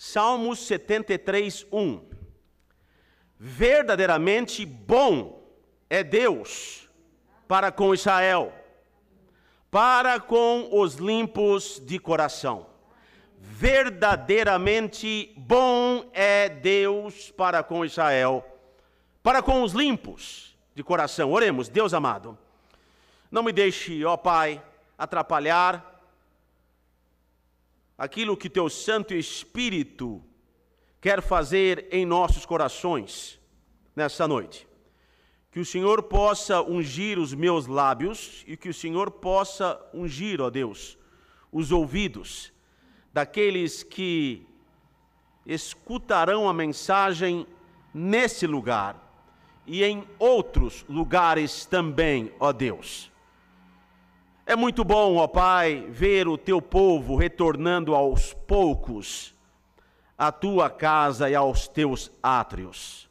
Salmos 0.00 0.60
73, 0.60 1.66
1. 1.72 2.00
Verdadeiramente 3.36 4.64
bom 4.64 5.42
é 5.90 6.04
Deus 6.04 6.88
para 7.48 7.72
com 7.72 7.92
Israel, 7.92 8.54
para 9.72 10.20
com 10.20 10.68
os 10.70 10.94
limpos 10.94 11.82
de 11.84 11.98
coração. 11.98 12.68
Verdadeiramente 13.40 15.34
bom 15.36 16.08
é 16.12 16.48
Deus 16.48 17.32
para 17.32 17.64
com 17.64 17.84
Israel, 17.84 18.46
para 19.20 19.42
com 19.42 19.64
os 19.64 19.72
limpos 19.72 20.56
de 20.76 20.84
coração. 20.84 21.32
Oremos, 21.32 21.68
Deus 21.68 21.92
amado, 21.92 22.38
não 23.32 23.42
me 23.42 23.50
deixe, 23.50 24.04
ó 24.04 24.16
Pai, 24.16 24.62
atrapalhar 24.96 25.87
aquilo 27.98 28.36
que 28.36 28.48
teu 28.48 28.70
Santo 28.70 29.12
Espírito 29.12 30.22
quer 31.00 31.20
fazer 31.20 31.88
em 31.90 32.06
nossos 32.06 32.46
corações 32.46 33.40
nessa 33.94 34.28
noite. 34.28 34.68
Que 35.50 35.58
o 35.58 35.64
Senhor 35.64 36.04
possa 36.04 36.62
ungir 36.62 37.18
os 37.18 37.34
meus 37.34 37.66
lábios 37.66 38.44
e 38.46 38.56
que 38.56 38.68
o 38.68 38.74
Senhor 38.74 39.10
possa 39.10 39.80
ungir, 39.92 40.40
ó 40.40 40.48
Deus, 40.48 40.96
os 41.50 41.72
ouvidos 41.72 42.52
daqueles 43.12 43.82
que 43.82 44.46
escutarão 45.44 46.48
a 46.48 46.52
mensagem 46.52 47.46
nesse 47.92 48.46
lugar 48.46 49.04
e 49.66 49.82
em 49.82 50.06
outros 50.18 50.84
lugares 50.88 51.66
também, 51.66 52.32
ó 52.38 52.52
Deus. 52.52 53.10
É 54.48 54.56
muito 54.56 54.82
bom, 54.82 55.16
ó 55.16 55.26
Pai, 55.26 55.86
ver 55.90 56.26
o 56.26 56.38
teu 56.38 56.62
povo 56.62 57.16
retornando 57.16 57.94
aos 57.94 58.32
poucos 58.32 59.34
à 60.16 60.32
tua 60.32 60.70
casa 60.70 61.28
e 61.28 61.34
aos 61.34 61.68
teus 61.68 62.10
átrios. 62.22 63.10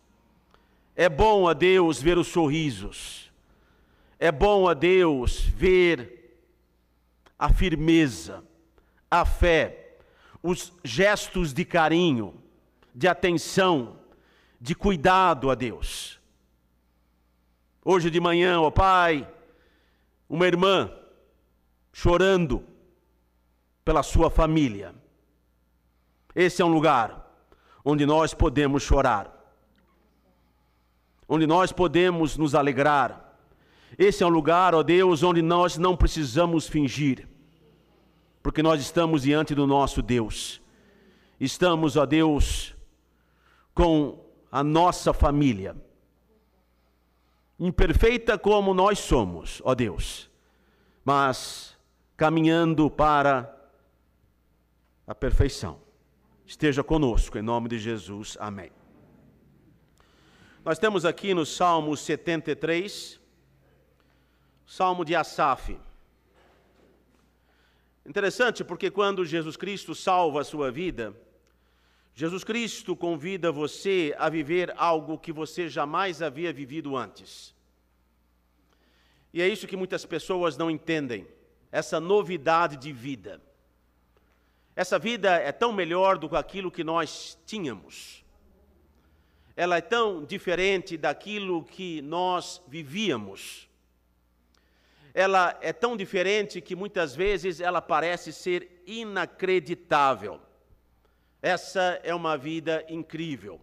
É 0.96 1.08
bom, 1.08 1.44
ó 1.44 1.54
Deus, 1.54 2.02
ver 2.02 2.18
os 2.18 2.26
sorrisos. 2.26 3.32
É 4.18 4.32
bom, 4.32 4.64
ó 4.64 4.74
Deus, 4.74 5.42
ver 5.42 6.42
a 7.38 7.54
firmeza, 7.54 8.44
a 9.08 9.24
fé, 9.24 10.00
os 10.42 10.74
gestos 10.84 11.54
de 11.54 11.64
carinho, 11.64 12.34
de 12.96 13.08
atenção, 13.08 14.00
de 14.60 14.74
cuidado 14.74 15.52
a 15.52 15.54
Deus. 15.54 16.20
Hoje 17.86 18.10
de 18.10 18.20
manhã, 18.20 18.60
ó 18.60 18.72
Pai, 18.72 19.32
uma 20.28 20.48
irmã 20.48 20.92
chorando 22.00 22.64
pela 23.84 24.04
sua 24.04 24.30
família. 24.30 24.94
Esse 26.36 26.62
é 26.62 26.66
um 26.66 26.72
lugar 26.72 27.28
onde 27.84 28.06
nós 28.06 28.36
podemos 28.36 28.84
chorar, 28.84 29.34
onde 31.28 31.48
nós 31.48 31.72
podemos 31.72 32.38
nos 32.38 32.54
alegrar. 32.54 33.36
Esse 33.98 34.22
é 34.24 34.28
um 34.28 34.30
lugar, 34.30 34.76
ó 34.76 34.84
Deus, 34.84 35.24
onde 35.24 35.42
nós 35.42 35.76
não 35.80 35.98
precisamos 35.98 36.68
fingir, 36.68 37.28
porque 38.44 38.62
nós 38.62 38.80
estamos 38.80 39.24
diante 39.24 39.56
do 39.56 39.66
nosso 39.66 40.04
Deus. 40.04 40.62
Estamos, 41.40 41.98
ó 41.98 42.06
Deus, 42.06 42.76
com 43.74 44.24
a 44.52 44.64
nossa 44.64 45.14
família, 45.14 45.76
imperfeita 47.60 48.38
como 48.38 48.72
nós 48.72 49.00
somos, 49.00 49.64
ó 49.66 49.74
Deus, 49.74 50.30
mas 51.04 51.76
caminhando 52.18 52.90
para 52.90 53.56
a 55.06 55.14
perfeição. 55.14 55.80
Esteja 56.48 56.84
conosco, 56.84 57.38
em 57.38 57.44
nome 57.44 57.70
de 57.70 57.78
Jesus. 57.78 58.36
Amém. 58.40 58.72
Nós 60.66 60.80
temos 60.80 61.06
aqui 61.06 61.36
no 61.36 61.46
Salmo 61.46 61.96
73, 61.96 63.20
Salmo 64.66 65.06
de 65.06 65.16
Asaf. 65.16 65.80
Interessante 68.04 68.64
porque 68.64 68.90
quando 68.90 69.24
Jesus 69.24 69.56
Cristo 69.56 69.94
salva 69.94 70.42
a 70.42 70.44
sua 70.44 70.72
vida, 70.72 71.16
Jesus 72.16 72.44
Cristo 72.44 72.96
convida 72.96 73.52
você 73.52 74.16
a 74.18 74.28
viver 74.28 74.74
algo 74.76 75.20
que 75.20 75.32
você 75.32 75.70
jamais 75.70 76.22
havia 76.22 76.52
vivido 76.52 76.98
antes. 76.98 77.54
E 79.32 79.40
é 79.40 79.48
isso 79.48 79.68
que 79.68 79.78
muitas 79.78 80.04
pessoas 80.04 80.58
não 80.58 80.72
entendem 80.72 81.28
essa 81.72 82.00
novidade 82.00 82.78
de 82.78 82.92
vida. 82.92 83.42
Essa 84.76 85.00
vida 85.00 85.36
é 85.36 85.52
tão 85.52 85.74
melhor 85.74 86.18
do 86.18 86.30
que 86.30 86.36
aquilo 86.36 86.72
que 86.72 86.84
nós 86.84 87.38
tínhamos. 87.46 88.24
Ela 89.56 89.78
é 89.78 89.82
tão 89.82 90.24
diferente 90.24 90.96
daquilo 90.98 91.64
que 91.64 92.02
nós 92.04 92.62
vivíamos. 92.68 93.68
Ela 95.16 95.58
é 95.62 95.74
tão 95.74 95.98
diferente 95.98 96.62
que 96.62 96.76
muitas 96.76 97.16
vezes 97.16 97.60
ela 97.60 97.82
parece 97.82 98.32
ser 98.32 98.84
inacreditável. 98.86 100.40
Essa 101.42 102.00
é 102.04 102.14
uma 102.14 102.38
vida 102.38 102.86
incrível. 102.88 103.60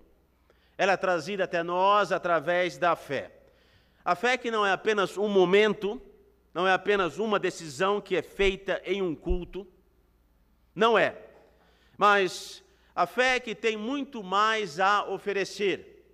Ela 0.77 0.95
é 0.95 0.97
trazida 0.97 1.45
até 1.45 1.63
nós 1.63 2.11
através 2.11 2.77
da 2.77 2.97
fé. 2.97 3.31
A 4.05 4.17
fé 4.17 4.37
que 4.37 4.51
não 4.51 4.67
é 4.67 4.73
apenas 4.73 5.17
um 5.17 5.29
momento, 5.29 6.03
não 6.55 6.69
é 6.69 6.73
apenas 6.73 7.19
uma 7.19 7.37
decisão 7.37 8.01
que 8.01 8.15
é 8.15 8.23
feita 8.23 8.81
em 8.85 9.03
um 9.03 9.13
culto. 9.13 9.67
Não 10.73 10.97
é. 10.97 11.21
Mas 11.99 12.63
a 12.95 13.07
fé 13.07 13.41
que 13.41 13.57
tem 13.57 13.77
muito 13.77 14.23
mais 14.23 14.79
a 14.79 15.05
oferecer. 15.05 16.07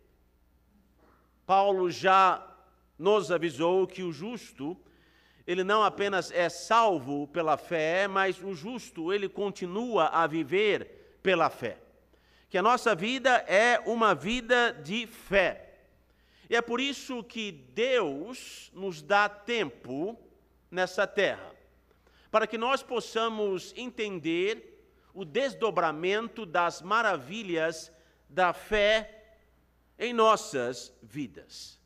Paulo 1.45 1.91
já 1.91 2.47
nos 2.99 3.31
avisou 3.31 3.87
que 3.87 4.03
o 4.03 4.13
justo, 4.13 4.75
ele 5.47 5.63
não 5.63 5.83
apenas 5.83 6.31
é 6.31 6.49
salvo 6.49 7.27
pela 7.29 7.59
fé, 7.59 8.09
mas 8.09 8.43
o 8.43 8.55
justo, 8.55 9.13
ele 9.13 9.29
continua 9.29 10.07
a 10.07 10.27
viver 10.27 11.19
pela 11.23 11.51
fé. 11.51 11.77
Que 12.49 12.57
a 12.57 12.63
nossa 12.63 12.95
vida 12.95 13.45
é 13.47 13.79
uma 13.85 14.15
vida 14.15 14.73
de 14.73 15.07
fé. 15.07 15.75
E 16.49 16.57
é 16.57 16.63
por 16.63 16.81
isso 16.81 17.23
que 17.23 17.53
Deus 17.53 18.71
nos 18.75 19.03
dá 19.03 19.29
tempo 19.29 20.19
nessa 20.71 21.07
terra, 21.07 21.55
para 22.31 22.47
que 22.47 22.57
nós 22.57 22.83
possamos 22.83 23.75
entender 23.77 24.71
o 25.13 25.25
desdobramento 25.25 26.47
das 26.47 26.81
maravilhas 26.81 27.93
da 28.29 28.53
fé 28.53 29.37
em 29.99 30.13
nossas 30.13 30.93
vidas. 31.03 31.81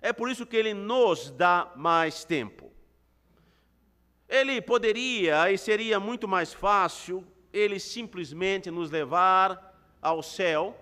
É 0.00 0.12
por 0.12 0.30
isso 0.30 0.46
que 0.46 0.56
ele 0.56 0.72
nos 0.72 1.30
dá 1.30 1.72
mais 1.74 2.24
tempo. 2.24 2.72
Ele 4.28 4.60
poderia 4.60 5.50
e 5.50 5.58
seria 5.58 5.98
muito 5.98 6.28
mais 6.28 6.52
fácil 6.52 7.26
ele 7.52 7.80
simplesmente 7.80 8.70
nos 8.70 8.90
levar 8.90 9.74
ao 10.00 10.22
céu, 10.22 10.78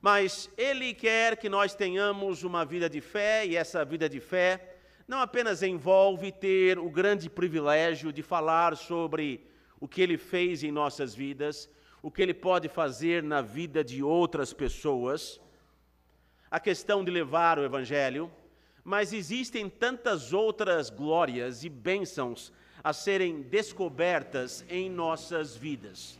mas 0.00 0.50
ele 0.56 0.94
quer 0.94 1.36
que 1.36 1.48
nós 1.48 1.74
tenhamos 1.74 2.42
uma 2.42 2.64
vida 2.64 2.88
de 2.88 3.00
fé 3.00 3.46
e 3.46 3.56
essa 3.56 3.84
vida 3.84 4.08
de 4.08 4.20
fé 4.20 4.75
não 5.06 5.20
apenas 5.20 5.62
envolve 5.62 6.32
ter 6.32 6.78
o 6.78 6.90
grande 6.90 7.30
privilégio 7.30 8.12
de 8.12 8.22
falar 8.22 8.76
sobre 8.76 9.46
o 9.78 9.86
que 9.86 10.02
ele 10.02 10.18
fez 10.18 10.64
em 10.64 10.72
nossas 10.72 11.14
vidas, 11.14 11.68
o 12.02 12.10
que 12.10 12.22
ele 12.22 12.34
pode 12.34 12.68
fazer 12.68 13.22
na 13.22 13.40
vida 13.40 13.84
de 13.84 14.02
outras 14.02 14.52
pessoas, 14.52 15.40
a 16.50 16.58
questão 16.58 17.04
de 17.04 17.10
levar 17.10 17.58
o 17.58 17.64
Evangelho, 17.64 18.30
mas 18.82 19.12
existem 19.12 19.68
tantas 19.68 20.32
outras 20.32 20.90
glórias 20.90 21.62
e 21.62 21.68
bênçãos 21.68 22.52
a 22.82 22.92
serem 22.92 23.42
descobertas 23.42 24.64
em 24.68 24.88
nossas 24.90 25.56
vidas. 25.56 26.18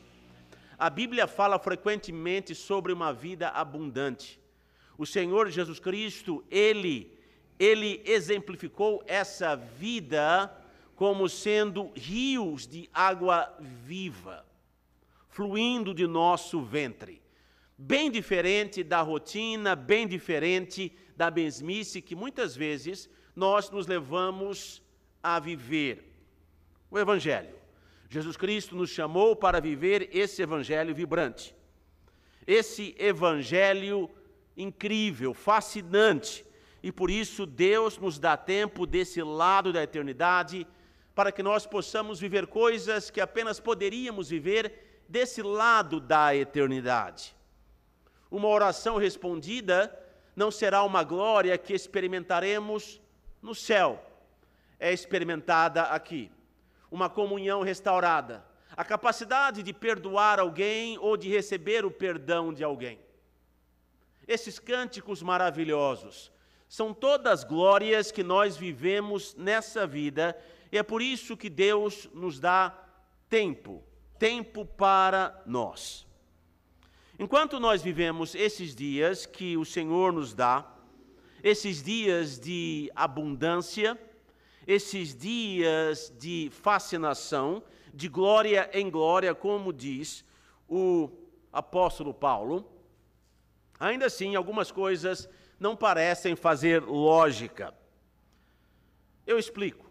A 0.78 0.90
Bíblia 0.90 1.26
fala 1.26 1.58
frequentemente 1.58 2.54
sobre 2.54 2.92
uma 2.92 3.12
vida 3.12 3.48
abundante. 3.48 4.40
O 4.98 5.06
Senhor 5.06 5.48
Jesus 5.48 5.78
Cristo, 5.78 6.44
ele 6.50 7.15
ele 7.58 8.02
exemplificou 8.04 9.02
essa 9.06 9.56
vida 9.56 10.52
como 10.94 11.28
sendo 11.28 11.92
rios 11.94 12.66
de 12.66 12.88
água 12.92 13.54
viva, 13.60 14.46
fluindo 15.28 15.94
de 15.94 16.06
nosso 16.06 16.62
ventre. 16.62 17.22
Bem 17.76 18.10
diferente 18.10 18.82
da 18.82 19.02
rotina, 19.02 19.76
bem 19.76 20.08
diferente 20.08 20.96
da 21.14 21.30
mesmice 21.30 22.00
que 22.00 22.14
muitas 22.14 22.56
vezes 22.56 23.10
nós 23.34 23.70
nos 23.70 23.86
levamos 23.86 24.82
a 25.22 25.38
viver. 25.38 26.14
O 26.90 26.98
Evangelho. 26.98 27.54
Jesus 28.08 28.36
Cristo 28.36 28.74
nos 28.74 28.88
chamou 28.88 29.36
para 29.36 29.60
viver 29.60 30.08
esse 30.12 30.40
Evangelho 30.40 30.94
vibrante. 30.94 31.54
Esse 32.46 32.94
Evangelho 32.98 34.08
incrível, 34.56 35.34
fascinante, 35.34 36.45
e 36.86 36.92
por 36.92 37.10
isso 37.10 37.44
Deus 37.46 37.98
nos 37.98 38.16
dá 38.16 38.36
tempo 38.36 38.86
desse 38.86 39.20
lado 39.20 39.72
da 39.72 39.82
eternidade 39.82 40.64
para 41.16 41.32
que 41.32 41.42
nós 41.42 41.66
possamos 41.66 42.20
viver 42.20 42.46
coisas 42.46 43.10
que 43.10 43.20
apenas 43.20 43.58
poderíamos 43.58 44.28
viver 44.30 45.02
desse 45.08 45.42
lado 45.42 45.98
da 45.98 46.32
eternidade. 46.32 47.34
Uma 48.30 48.46
oração 48.46 48.98
respondida 48.98 49.92
não 50.36 50.48
será 50.48 50.84
uma 50.84 51.02
glória 51.02 51.58
que 51.58 51.74
experimentaremos 51.74 53.00
no 53.42 53.52
céu, 53.52 54.00
é 54.78 54.92
experimentada 54.92 55.82
aqui. 55.82 56.30
Uma 56.88 57.10
comunhão 57.10 57.62
restaurada, 57.62 58.44
a 58.76 58.84
capacidade 58.84 59.60
de 59.60 59.72
perdoar 59.72 60.38
alguém 60.38 60.98
ou 60.98 61.16
de 61.16 61.28
receber 61.28 61.84
o 61.84 61.90
perdão 61.90 62.54
de 62.54 62.62
alguém. 62.62 63.00
Esses 64.28 64.60
cânticos 64.60 65.20
maravilhosos 65.20 66.35
são 66.68 66.92
todas 66.92 67.44
glórias 67.44 68.10
que 68.10 68.22
nós 68.22 68.56
vivemos 68.56 69.34
nessa 69.36 69.86
vida 69.86 70.36
e 70.70 70.78
é 70.78 70.82
por 70.82 71.00
isso 71.00 71.36
que 71.36 71.48
Deus 71.48 72.08
nos 72.12 72.40
dá 72.40 72.76
tempo, 73.28 73.82
tempo 74.18 74.64
para 74.64 75.42
nós. 75.46 76.06
Enquanto 77.18 77.58
nós 77.58 77.82
vivemos 77.82 78.34
esses 78.34 78.74
dias 78.74 79.24
que 79.24 79.56
o 79.56 79.64
Senhor 79.64 80.12
nos 80.12 80.34
dá, 80.34 80.70
esses 81.42 81.82
dias 81.82 82.38
de 82.38 82.90
abundância, 82.94 83.98
esses 84.66 85.14
dias 85.14 86.12
de 86.18 86.50
fascinação, 86.50 87.62
de 87.94 88.08
glória 88.08 88.68
em 88.72 88.90
glória, 88.90 89.34
como 89.34 89.72
diz 89.72 90.24
o 90.68 91.08
apóstolo 91.52 92.12
Paulo, 92.12 92.68
ainda 93.78 94.06
assim 94.06 94.34
algumas 94.34 94.70
coisas 94.70 95.28
não 95.58 95.76
parecem 95.76 96.36
fazer 96.36 96.82
lógica. 96.82 97.74
Eu 99.26 99.38
explico. 99.38 99.90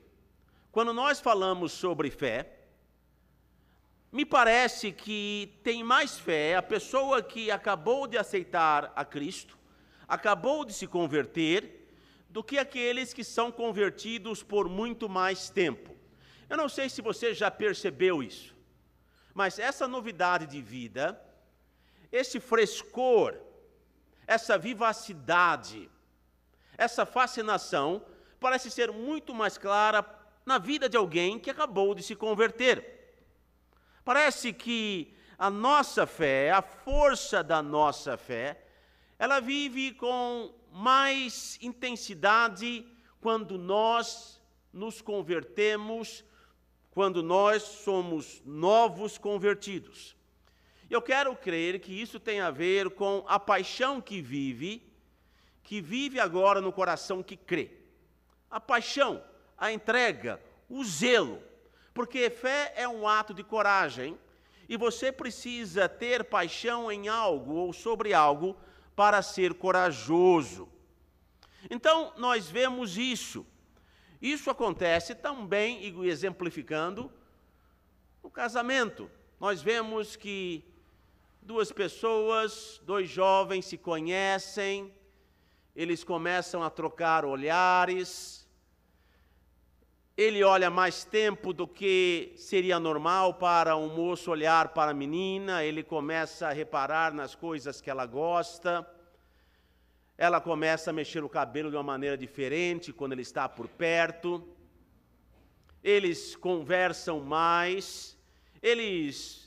Quando 0.71 0.93
nós 0.93 1.19
falamos 1.19 1.71
sobre 1.71 2.09
fé, 2.09 2.51
me 4.11 4.25
parece 4.25 4.91
que 4.91 5.59
tem 5.63 5.83
mais 5.83 6.17
fé 6.17 6.55
a 6.55 6.61
pessoa 6.61 7.21
que 7.21 7.51
acabou 7.51 8.07
de 8.07 8.17
aceitar 8.17 8.91
a 8.95 9.03
Cristo, 9.03 9.57
acabou 10.07 10.63
de 10.63 10.73
se 10.73 10.87
converter, 10.87 11.85
do 12.29 12.43
que 12.43 12.57
aqueles 12.57 13.13
que 13.13 13.23
são 13.23 13.49
convertidos 13.49 14.43
por 14.43 14.67
muito 14.67 15.07
mais 15.07 15.49
tempo. 15.49 15.95
Eu 16.49 16.57
não 16.57 16.67
sei 16.67 16.89
se 16.89 17.01
você 17.01 17.33
já 17.33 17.49
percebeu 17.49 18.21
isso, 18.21 18.53
mas 19.33 19.57
essa 19.57 19.87
novidade 19.87 20.45
de 20.45 20.61
vida, 20.61 21.17
esse 22.11 22.39
frescor, 22.39 23.37
essa 24.27 24.57
vivacidade, 24.57 25.89
essa 26.77 27.05
fascinação 27.05 28.05
parece 28.39 28.69
ser 28.69 28.91
muito 28.91 29.33
mais 29.33 29.57
clara 29.57 30.05
na 30.45 30.57
vida 30.57 30.87
de 30.87 30.97
alguém 30.97 31.39
que 31.39 31.49
acabou 31.49 31.95
de 31.95 32.03
se 32.03 32.15
converter. 32.15 33.15
Parece 34.03 34.53
que 34.53 35.13
a 35.37 35.49
nossa 35.49 36.05
fé, 36.05 36.51
a 36.51 36.61
força 36.61 37.43
da 37.43 37.61
nossa 37.61 38.17
fé, 38.17 38.61
ela 39.17 39.39
vive 39.39 39.93
com 39.93 40.53
mais 40.71 41.57
intensidade 41.61 42.85
quando 43.19 43.57
nós 43.57 44.41
nos 44.71 45.01
convertemos, 45.01 46.23
quando 46.91 47.23
nós 47.23 47.63
somos 47.63 48.41
novos 48.45 49.17
convertidos. 49.17 50.14
Eu 50.89 51.01
quero 51.01 51.35
crer 51.35 51.79
que 51.79 51.91
isso 51.91 52.19
tem 52.19 52.39
a 52.39 52.51
ver 52.51 52.91
com 52.91 53.23
a 53.27 53.39
paixão 53.39 53.99
que 53.99 54.21
vive, 54.21 54.81
que 55.63 55.81
vive 55.81 56.19
agora 56.19 56.61
no 56.61 56.71
coração 56.71 57.23
que 57.23 57.35
crê. 57.35 57.71
A 58.49 58.59
paixão, 58.59 59.23
a 59.57 59.71
entrega, 59.71 60.41
o 60.69 60.83
zelo 60.83 61.41
porque 61.95 62.29
fé 62.29 62.73
é 62.75 62.85
um 62.85 63.07
ato 63.07 63.33
de 63.33 63.41
coragem 63.41 64.19
e 64.67 64.75
você 64.75 65.13
precisa 65.13 65.87
ter 65.87 66.25
paixão 66.25 66.91
em 66.91 67.07
algo 67.07 67.53
ou 67.53 67.71
sobre 67.71 68.13
algo 68.13 68.57
para 68.93 69.21
ser 69.21 69.53
corajoso. 69.53 70.67
Então, 71.69 72.11
nós 72.17 72.49
vemos 72.49 72.97
isso. 72.97 73.47
Isso 74.21 74.49
acontece 74.49 75.15
também, 75.15 75.85
exemplificando, 76.05 77.09
no 78.21 78.29
casamento. 78.29 79.09
Nós 79.39 79.61
vemos 79.61 80.17
que 80.17 80.65
duas 81.45 81.71
pessoas, 81.71 82.81
dois 82.83 83.07
jovens 83.07 83.65
se 83.65 83.77
conhecem, 83.77 84.91
eles 85.75 86.03
começam 86.03 86.63
a 86.63 86.71
trocar 86.71 87.23
olhares, 87.23 88.49
ele 90.17 90.43
olha 90.43 90.71
mais 90.71 91.05
tempo 91.05 91.53
do 91.53 91.67
que 91.67 92.33
seria 92.35 92.79
normal 92.79 93.35
para 93.35 93.77
um 93.77 93.95
moço 93.95 94.31
olhar 94.31 94.69
para 94.69 94.89
a 94.89 94.93
menina, 94.93 95.63
ele 95.63 95.83
começa 95.83 96.47
a 96.47 96.51
reparar 96.51 97.13
nas 97.13 97.35
coisas 97.35 97.79
que 97.79 97.91
ela 97.91 98.07
gosta, 98.07 98.83
ela 100.17 100.41
começa 100.41 100.89
a 100.89 100.93
mexer 100.93 101.23
o 101.23 101.29
cabelo 101.29 101.69
de 101.69 101.75
uma 101.77 101.83
maneira 101.83 102.17
diferente 102.17 102.91
quando 102.91 103.11
ele 103.11 103.21
está 103.21 103.47
por 103.47 103.67
perto, 103.67 104.43
eles 105.83 106.35
conversam 106.35 107.19
mais, 107.19 108.17
eles 108.63 109.44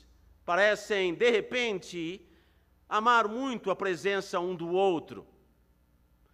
parecem, 0.49 1.13
de 1.13 1.29
repente, 1.29 2.19
amar 2.89 3.27
muito 3.27 3.69
a 3.69 3.75
presença 3.75 4.39
um 4.39 4.55
do 4.55 4.69
outro. 4.69 5.23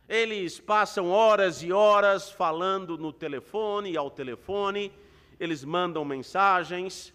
Eles 0.08 0.58
passam 0.58 1.10
horas 1.10 1.62
e 1.62 1.74
horas 1.74 2.32
falando 2.32 2.98
no 2.98 3.12
telefone 3.12 3.92
e 3.92 3.98
ao 3.98 4.10
telefone, 4.10 4.90
eles 5.38 5.66
mandam 5.66 6.06
mensagens, 6.06 7.14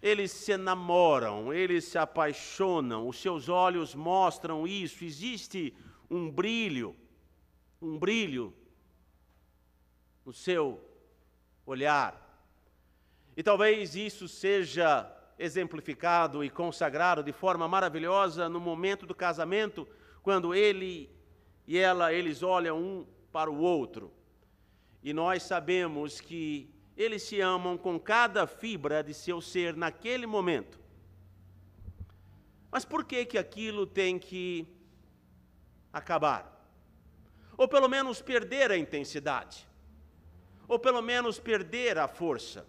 eles 0.00 0.30
se 0.30 0.56
namoram, 0.56 1.52
eles 1.52 1.86
se 1.86 1.98
apaixonam, 1.98 3.08
os 3.08 3.20
seus 3.20 3.48
olhos 3.48 3.92
mostram 3.92 4.64
isso, 4.64 5.02
existe 5.02 5.74
um 6.08 6.30
brilho, 6.30 6.94
um 7.82 7.98
brilho 7.98 8.54
no 10.24 10.32
seu 10.32 10.80
olhar. 11.66 12.14
E 13.36 13.42
talvez 13.42 13.96
isso 13.96 14.28
seja 14.28 15.15
exemplificado 15.38 16.42
e 16.42 16.50
consagrado 16.50 17.22
de 17.22 17.32
forma 17.32 17.68
maravilhosa 17.68 18.48
no 18.48 18.58
momento 18.58 19.06
do 19.06 19.14
casamento, 19.14 19.86
quando 20.22 20.54
ele 20.54 21.10
e 21.66 21.76
ela, 21.78 22.12
eles 22.12 22.42
olham 22.42 22.78
um 22.78 23.06
para 23.32 23.50
o 23.50 23.58
outro. 23.58 24.12
E 25.02 25.12
nós 25.12 25.42
sabemos 25.42 26.20
que 26.20 26.72
eles 26.96 27.22
se 27.22 27.40
amam 27.40 27.76
com 27.76 27.98
cada 27.98 28.46
fibra 28.46 29.02
de 29.02 29.12
seu 29.12 29.40
ser 29.40 29.76
naquele 29.76 30.26
momento. 30.26 30.80
Mas 32.70 32.84
por 32.84 33.04
que 33.04 33.24
que 33.24 33.38
aquilo 33.38 33.86
tem 33.86 34.18
que 34.18 34.66
acabar? 35.92 36.52
Ou 37.56 37.68
pelo 37.68 37.88
menos 37.88 38.20
perder 38.20 38.70
a 38.70 38.76
intensidade? 38.76 39.66
Ou 40.68 40.78
pelo 40.78 41.02
menos 41.02 41.38
perder 41.38 41.98
a 41.98 42.08
força? 42.08 42.66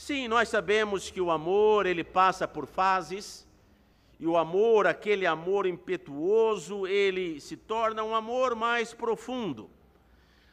Sim, 0.00 0.28
nós 0.28 0.48
sabemos 0.48 1.10
que 1.10 1.20
o 1.20 1.30
amor, 1.30 1.84
ele 1.84 2.02
passa 2.02 2.48
por 2.48 2.66
fases, 2.66 3.46
e 4.18 4.26
o 4.26 4.38
amor, 4.38 4.86
aquele 4.86 5.26
amor 5.26 5.66
impetuoso, 5.66 6.86
ele 6.86 7.38
se 7.38 7.54
torna 7.54 8.02
um 8.02 8.14
amor 8.14 8.54
mais 8.54 8.94
profundo, 8.94 9.68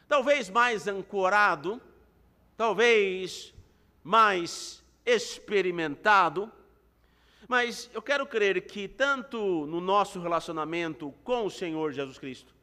talvez 0.06 0.50
mais 0.50 0.86
ancorado, 0.86 1.82
talvez 2.58 3.54
mais 4.04 4.84
experimentado. 5.06 6.52
Mas 7.48 7.90
eu 7.94 8.02
quero 8.02 8.28
crer 8.28 8.68
que, 8.68 8.86
tanto 8.86 9.66
no 9.66 9.80
nosso 9.80 10.20
relacionamento 10.20 11.14
com 11.24 11.46
o 11.46 11.50
Senhor 11.50 11.94
Jesus 11.94 12.20
Cristo, 12.20 12.54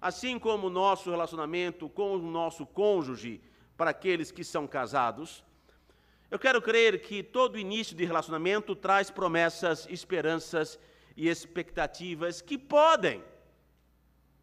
assim 0.00 0.36
como 0.40 0.66
o 0.66 0.70
nosso 0.70 1.08
relacionamento 1.12 1.88
com 1.88 2.16
o 2.16 2.18
nosso 2.18 2.66
cônjuge, 2.66 3.40
para 3.76 3.90
aqueles 3.90 4.32
que 4.32 4.42
são 4.42 4.66
casados, 4.66 5.44
eu 6.30 6.38
quero 6.38 6.60
crer 6.60 7.00
que 7.00 7.22
todo 7.22 7.58
início 7.58 7.96
de 7.96 8.04
relacionamento 8.04 8.74
traz 8.74 9.10
promessas, 9.10 9.86
esperanças 9.88 10.78
e 11.16 11.28
expectativas 11.28 12.40
que 12.40 12.58
podem, 12.58 13.22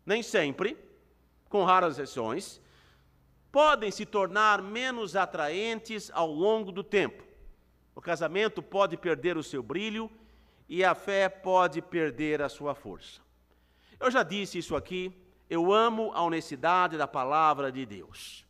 nem 0.06 0.24
sempre, 0.24 0.78
com 1.50 1.64
raras 1.64 1.98
exceções, 1.98 2.62
podem 3.52 3.92
se 3.92 4.06
tornar 4.06 4.62
menos 4.62 5.16
atraentes 5.16 6.10
ao 6.14 6.32
longo 6.32 6.72
do 6.72 6.84
tempo. 6.84 7.24
O 7.94 8.02
casamento 8.02 8.64
pode 8.64 8.96
perder 8.96 9.36
o 9.36 9.44
seu 9.44 9.62
brilho 9.62 10.10
e 10.70 10.86
a 10.86 10.96
fé 10.96 11.28
pode 11.28 11.82
perder 11.82 12.42
a 12.42 12.48
sua 12.48 12.74
força. 12.74 13.20
Eu 14.00 14.10
já 14.10 14.24
disse 14.24 14.58
isso 14.58 14.76
aqui, 14.76 15.14
eu 15.50 15.74
amo 15.74 16.12
a 16.14 16.24
honestidade 16.24 16.98
da 16.98 17.08
palavra 17.08 17.70
de 17.70 17.86
Deus. 17.86 18.46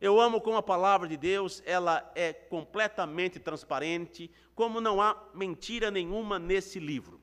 Eu 0.00 0.18
amo 0.18 0.40
como 0.40 0.56
a 0.56 0.62
palavra 0.62 1.06
de 1.06 1.16
Deus, 1.16 1.62
ela 1.66 2.10
é 2.14 2.32
completamente 2.32 3.38
transparente, 3.38 4.30
como 4.54 4.80
não 4.80 5.00
há 5.00 5.14
mentira 5.34 5.90
nenhuma 5.90 6.38
nesse 6.38 6.80
livro. 6.80 7.20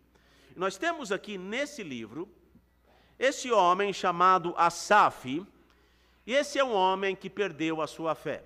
Nós 0.55 0.77
temos 0.77 1.11
aqui 1.11 1.37
nesse 1.37 1.81
livro 1.81 2.29
esse 3.17 3.51
homem 3.51 3.91
chamado 3.91 4.53
Asaf, 4.55 5.43
e 6.25 6.33
esse 6.33 6.59
é 6.59 6.63
um 6.63 6.73
homem 6.73 7.15
que 7.15 7.29
perdeu 7.29 7.81
a 7.81 7.87
sua 7.87 8.13
fé. 8.13 8.43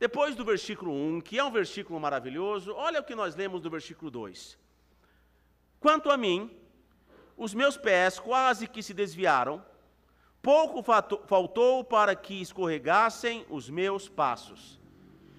Depois 0.00 0.34
do 0.34 0.44
versículo 0.44 0.92
1, 0.92 1.20
que 1.20 1.38
é 1.38 1.44
um 1.44 1.50
versículo 1.50 2.00
maravilhoso, 2.00 2.74
olha 2.74 3.00
o 3.00 3.04
que 3.04 3.14
nós 3.14 3.36
lemos 3.36 3.62
no 3.62 3.70
versículo 3.70 4.10
2. 4.10 4.58
Quanto 5.78 6.10
a 6.10 6.16
mim, 6.16 6.50
os 7.36 7.54
meus 7.54 7.76
pés 7.76 8.18
quase 8.18 8.66
que 8.66 8.82
se 8.82 8.92
desviaram, 8.92 9.64
pouco 10.46 10.80
faltou 11.26 11.82
para 11.82 12.14
que 12.14 12.40
escorregassem 12.40 13.44
os 13.50 13.68
meus 13.68 14.08
passos. 14.08 14.78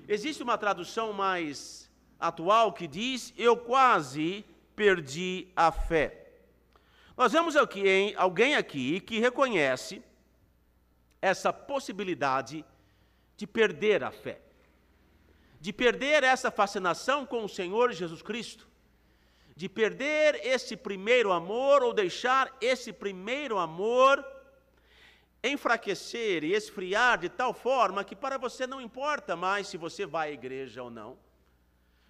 Existe 0.06 0.44
uma 0.44 0.58
tradução 0.58 1.14
mais 1.14 1.90
atual 2.20 2.74
que 2.74 2.86
diz: 2.86 3.34
Eu 3.38 3.56
quase 3.56 4.44
perdi 4.76 5.48
a 5.56 5.72
fé. 5.72 6.28
Nós 7.16 7.32
vemos 7.32 7.56
aqui 7.56 8.14
alguém 8.18 8.58
aqui 8.58 9.00
que 9.00 9.18
reconhece 9.18 10.04
essa 11.22 11.54
possibilidade 11.54 12.66
de 13.38 13.48
perder 13.48 14.04
a 14.04 14.12
fé 14.12 14.42
de 15.60 15.74
perder 15.74 16.24
essa 16.24 16.52
fascinação 16.52 17.26
com 17.26 17.44
o 17.44 17.50
Senhor 17.50 17.92
Jesus 17.92 18.22
Cristo, 18.22 18.68
de 19.56 19.68
perder 19.68 20.40
esse 20.46 20.78
primeiro 20.78 21.32
amor 21.32 21.82
ou 21.82 21.92
deixar 21.92 22.56
esse 22.62 22.94
primeiro 22.94 23.58
amor 23.58 24.24
enfraquecer 25.44 26.44
e 26.44 26.54
esfriar 26.54 27.18
de 27.20 27.30
tal 27.30 27.54
forma 27.54 28.04
que 28.04 28.16
para 28.16 28.38
você 28.38 28.66
não 28.66 28.82
importa 28.82 29.36
mais 29.36 29.68
se 29.68 29.78
você 29.78 30.06
vai 30.06 30.30
à 30.30 30.34
igreja 30.34 30.84
ou 30.84 30.90
não, 30.90 31.18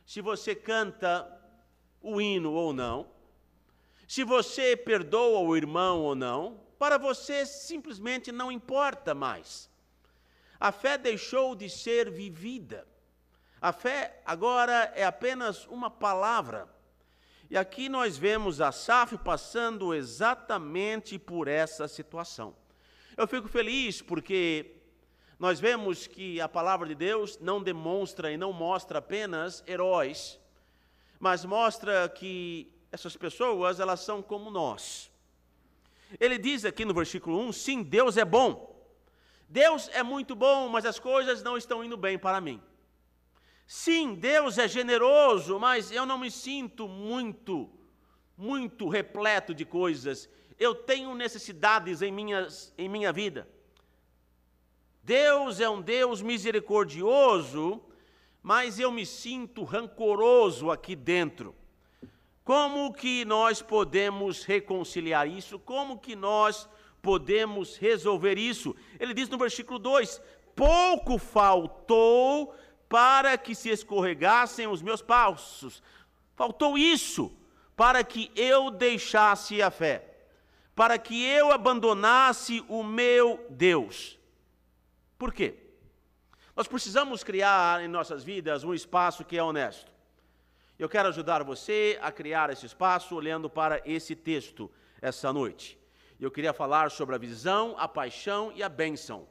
se 0.05 0.22
você 0.22 0.55
canta 0.55 1.29
o 2.01 2.22
hino 2.22 2.53
ou 2.53 2.72
não, 2.72 3.10
se 4.07 4.24
você 4.24 4.77
perdoa 4.77 5.39
o 5.39 5.55
irmão 5.55 6.01
ou 6.01 6.15
não, 6.15 6.62
para 6.79 6.98
você 6.98 7.46
simplesmente 7.46 8.31
não 8.31 8.51
importa 8.51 9.13
mais. 9.13 9.69
A 10.60 10.72
fé 10.72 10.98
deixou 10.98 11.55
de 11.55 11.69
ser 11.69 12.10
vivida. 12.10 12.88
A 13.62 13.74
fé 13.74 14.22
agora 14.25 14.91
é 14.96 15.03
apenas 15.03 15.65
uma 15.67 15.89
palavra. 15.89 16.69
E 17.50 17.57
aqui 17.57 17.89
nós 17.89 18.17
vemos 18.17 18.62
a 18.62 18.72
SAF 18.72 19.17
passando 19.17 19.93
exatamente 19.93 21.19
por 21.19 21.48
essa 21.48 21.88
situação. 21.88 22.55
Eu 23.17 23.27
fico 23.27 23.47
feliz 23.47 24.00
porque 24.00 24.75
nós 25.39 25.59
vemos 25.59 26.05
que 26.05 26.39
a 26.39 26.47
palavra 26.47 26.88
de 26.88 26.93
Deus 26.93 27.39
não 27.39 27.63
demonstra 27.63 28.31
e 28.31 28.38
não 28.38 28.53
mostra 28.53 29.00
apenas 29.00 29.63
heróis, 29.65 30.39
mas 31.19 31.43
mostra 31.43 32.07
que 32.09 32.71
essas 32.91 33.17
pessoas, 33.17 33.79
elas 33.79 34.01
são 34.01 34.21
como 34.21 34.51
nós. 34.51 35.12
Ele 36.19 36.38
diz 36.38 36.63
aqui 36.63 36.86
no 36.86 36.93
versículo 36.93 37.39
1: 37.39 37.53
sim, 37.53 37.81
Deus 37.81 38.17
é 38.17 38.24
bom. 38.24 38.88
Deus 39.50 39.89
é 39.93 40.03
muito 40.03 40.36
bom, 40.36 40.69
mas 40.69 40.86
as 40.86 41.00
coisas 41.00 41.41
não 41.41 41.57
estão 41.57 41.83
indo 41.83 41.97
bem 41.97 42.19
para 42.19 42.39
mim. 42.39 42.62
Sim, 43.65 44.13
Deus 44.13 44.59
é 44.59 44.67
generoso, 44.67 45.57
mas 45.57 45.91
eu 45.91 46.05
não 46.05 46.19
me 46.19 46.29
sinto 46.29 46.88
muito, 46.88 47.67
muito 48.38 48.88
repleto 48.88 49.55
de 49.55 49.65
coisas. 49.65 50.29
Eu 50.60 50.74
tenho 50.74 51.14
necessidades 51.14 52.02
em, 52.02 52.12
minhas, 52.12 52.74
em 52.78 52.90
minha 52.90 53.12
vida. 53.14 53.48
Deus 55.04 55.60
é 55.60 55.70
um 55.70 55.82
Deus 55.82 56.22
misericordioso, 56.22 57.82
mas 58.42 58.80
eu 58.80 58.92
me 58.92 59.06
sinto 59.06 59.64
rancoroso 59.64 60.70
aqui 60.72 60.96
dentro. 60.96 61.56
Como 62.44 62.94
que 62.94 63.26
nós 63.26 63.62
podemos 63.62 64.44
reconciliar 64.44 65.28
isso? 65.28 65.60
Como 65.60 66.00
que 66.00 66.16
nós 66.16 66.68
podemos 67.02 67.78
resolver 67.78 68.38
isso? 68.38 68.76
Ele 69.00 69.14
diz 69.14 69.28
no 69.30 69.38
versículo 69.38 69.78
2: 69.78 70.22
Pouco 70.56 71.18
faltou 71.18 72.56
para 72.90 73.38
que 73.38 73.54
se 73.54 73.70
escorregassem 73.70 74.68
os 74.68 74.82
meus 74.82 75.02
passos. 75.02 75.84
Faltou 76.36 76.78
isso 76.78 77.36
para 77.76 78.04
que 78.04 78.32
eu 78.36 78.72
deixasse 78.72 79.62
a 79.62 79.70
fé, 79.70 80.07
para 80.77 81.00
que 81.00 81.25
eu 81.25 81.51
abandonasse 81.51 82.63
o 82.69 82.84
meu 82.84 83.43
Deus. 83.50 84.15
Por 85.17 85.34
quê? 85.34 85.55
Nós 86.55 86.67
precisamos 86.67 87.24
criar 87.24 87.84
em 87.84 87.88
nossas 87.88 88.24
vidas 88.24 88.63
um 88.63 88.75
espaço 88.75 89.25
que 89.25 89.36
é 89.36 89.41
honesto. 89.41 89.91
Eu 90.77 90.88
quero 90.88 91.10
ajudar 91.10 91.43
você 91.43 91.98
a 92.00 92.12
criar 92.12 92.51
esse 92.51 92.67
espaço 92.67 93.15
olhando 93.15 93.50
para 93.50 93.81
esse 93.86 94.15
texto 94.15 94.69
essa 95.01 95.34
noite. 95.34 95.79
Eu 96.19 96.29
queria 96.29 96.53
falar 96.53 96.91
sobre 96.91 97.15
a 97.15 97.17
visão, 97.17 97.74
a 97.79 97.88
paixão 97.88 98.51
e 98.55 98.62
a 98.62 98.69
bênção 98.69 99.27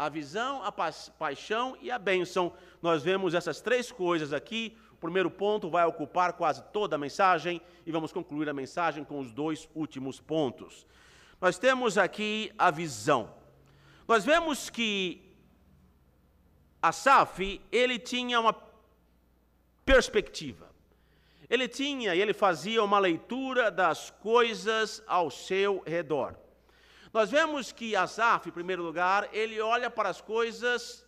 a 0.00 0.08
visão, 0.08 0.62
a 0.62 0.72
pa 0.72 0.90
paixão 1.18 1.76
e 1.78 1.90
a 1.90 1.98
bênção. 1.98 2.54
Nós 2.80 3.02
vemos 3.02 3.34
essas 3.34 3.60
três 3.60 3.92
coisas 3.92 4.32
aqui. 4.32 4.74
Primeiro 5.00 5.30
ponto 5.30 5.70
vai 5.70 5.84
ocupar 5.86 6.34
quase 6.34 6.62
toda 6.72 6.96
a 6.96 6.98
mensagem 6.98 7.60
e 7.86 7.90
vamos 7.90 8.12
concluir 8.12 8.48
a 8.48 8.54
mensagem 8.54 9.02
com 9.02 9.18
os 9.18 9.32
dois 9.32 9.68
últimos 9.74 10.20
pontos. 10.20 10.86
Nós 11.40 11.58
temos 11.58 11.96
aqui 11.96 12.52
a 12.58 12.70
visão. 12.70 13.32
Nós 14.06 14.24
vemos 14.24 14.68
que 14.68 15.34
Asaf, 16.82 17.60
ele 17.72 17.98
tinha 17.98 18.38
uma 18.38 18.54
perspectiva. 19.84 20.68
Ele 21.48 21.66
tinha 21.66 22.14
e 22.14 22.20
ele 22.20 22.34
fazia 22.34 22.84
uma 22.84 22.98
leitura 22.98 23.70
das 23.70 24.10
coisas 24.10 25.02
ao 25.06 25.30
seu 25.30 25.82
redor. 25.86 26.36
Nós 27.12 27.30
vemos 27.30 27.72
que 27.72 27.96
Asaf, 27.96 28.48
em 28.48 28.52
primeiro 28.52 28.82
lugar, 28.82 29.28
ele 29.32 29.60
olha 29.60 29.90
para 29.90 30.10
as 30.10 30.20
coisas 30.20 31.04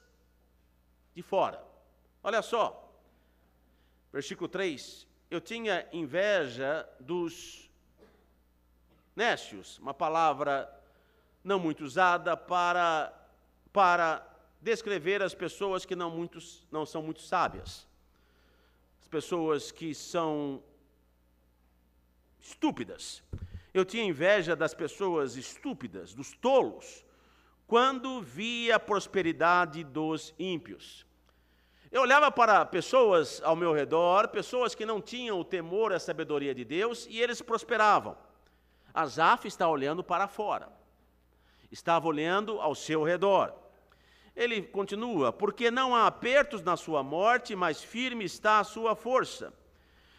de 1.15 1.23
fora. 1.23 1.63
Olha 2.25 2.43
só, 2.43 2.82
versículo 4.13 4.49
3: 4.49 5.07
Eu 5.31 5.41
tinha 5.41 5.89
inveja 5.93 6.89
dos 7.01 7.71
nécios, 9.17 9.79
uma 9.79 9.95
palavra 9.95 10.69
não 11.43 11.59
muito 11.59 11.85
usada 11.85 12.37
para, 12.37 13.13
para 13.73 14.27
descrever 14.61 15.23
as 15.23 15.35
pessoas 15.35 15.85
que 15.85 15.97
não, 15.97 16.11
muitos, 16.11 16.67
não 16.71 16.87
são 16.87 17.03
muito 17.03 17.21
sábias, 17.21 17.87
as 19.01 19.09
pessoas 19.09 19.73
que 19.73 19.95
são 19.95 20.63
estúpidas. 22.41 23.23
Eu 23.75 23.85
tinha 23.85 24.05
inveja 24.05 24.55
das 24.55 24.75
pessoas 24.75 25.37
estúpidas, 25.37 26.13
dos 26.13 26.33
tolos, 26.33 27.05
quando 27.67 28.21
via 28.21 28.77
a 28.77 28.81
prosperidade 28.81 29.83
dos 29.83 30.35
ímpios. 30.39 31.07
Eu 31.93 32.01
olhava 32.01 32.31
para 32.31 32.65
pessoas 32.65 33.43
ao 33.45 33.55
meu 33.55 33.71
redor, 33.71 34.29
pessoas 34.29 34.75
que 34.75 34.87
não 34.87 34.99
tinham 34.99 35.39
o 35.39 35.45
temor 35.45 35.93
e 35.93 35.97
a 35.97 36.01
sabedoria 36.01 36.55
de 36.55 36.65
Deus, 36.65 37.07
e 37.11 37.21
eles 37.21 37.43
prosperavam. 37.43 38.17
Asaf 38.95 39.47
está 39.47 39.69
olhando 39.69 40.03
para 40.03 40.27
fora, 40.27 40.73
estava 41.71 42.09
olhando 42.09 42.59
ao 42.63 42.75
seu 42.75 43.03
redor. 43.03 43.53
Ele 44.35 44.63
continua: 44.63 45.35
porque 45.35 45.71
não 45.71 45.95
há 45.95 46.07
apertos 46.07 46.63
na 46.63 46.79
sua 46.79 47.03
morte, 47.03 47.55
mas 47.55 47.85
firme 47.85 48.25
está 48.25 48.61
a 48.61 48.65
sua 48.65 48.97
força. 48.97 49.53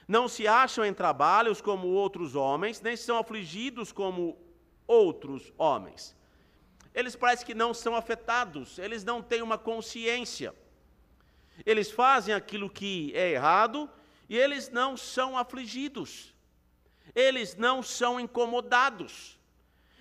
Não 0.07 0.27
se 0.27 0.47
acham 0.47 0.85
em 0.85 0.93
trabalhos 0.93 1.59
como 1.59 1.87
outros 1.87 2.35
homens, 2.35 2.81
nem 2.81 2.95
são 2.95 3.17
afligidos 3.17 3.91
como 3.91 4.37
outros 4.85 5.51
homens. 5.57 6.15
Eles 6.93 7.15
parecem 7.15 7.47
que 7.47 7.55
não 7.55 7.73
são 7.73 7.95
afetados, 7.95 8.77
eles 8.77 9.03
não 9.03 9.23
têm 9.23 9.41
uma 9.41 9.57
consciência. 9.57 10.53
Eles 11.65 11.91
fazem 11.91 12.33
aquilo 12.33 12.69
que 12.69 13.11
é 13.15 13.31
errado 13.31 13.89
e 14.27 14.37
eles 14.37 14.69
não 14.69 14.97
são 14.97 15.37
afligidos. 15.37 16.33
Eles 17.13 17.55
não 17.55 17.83
são 17.83 18.19
incomodados. 18.19 19.39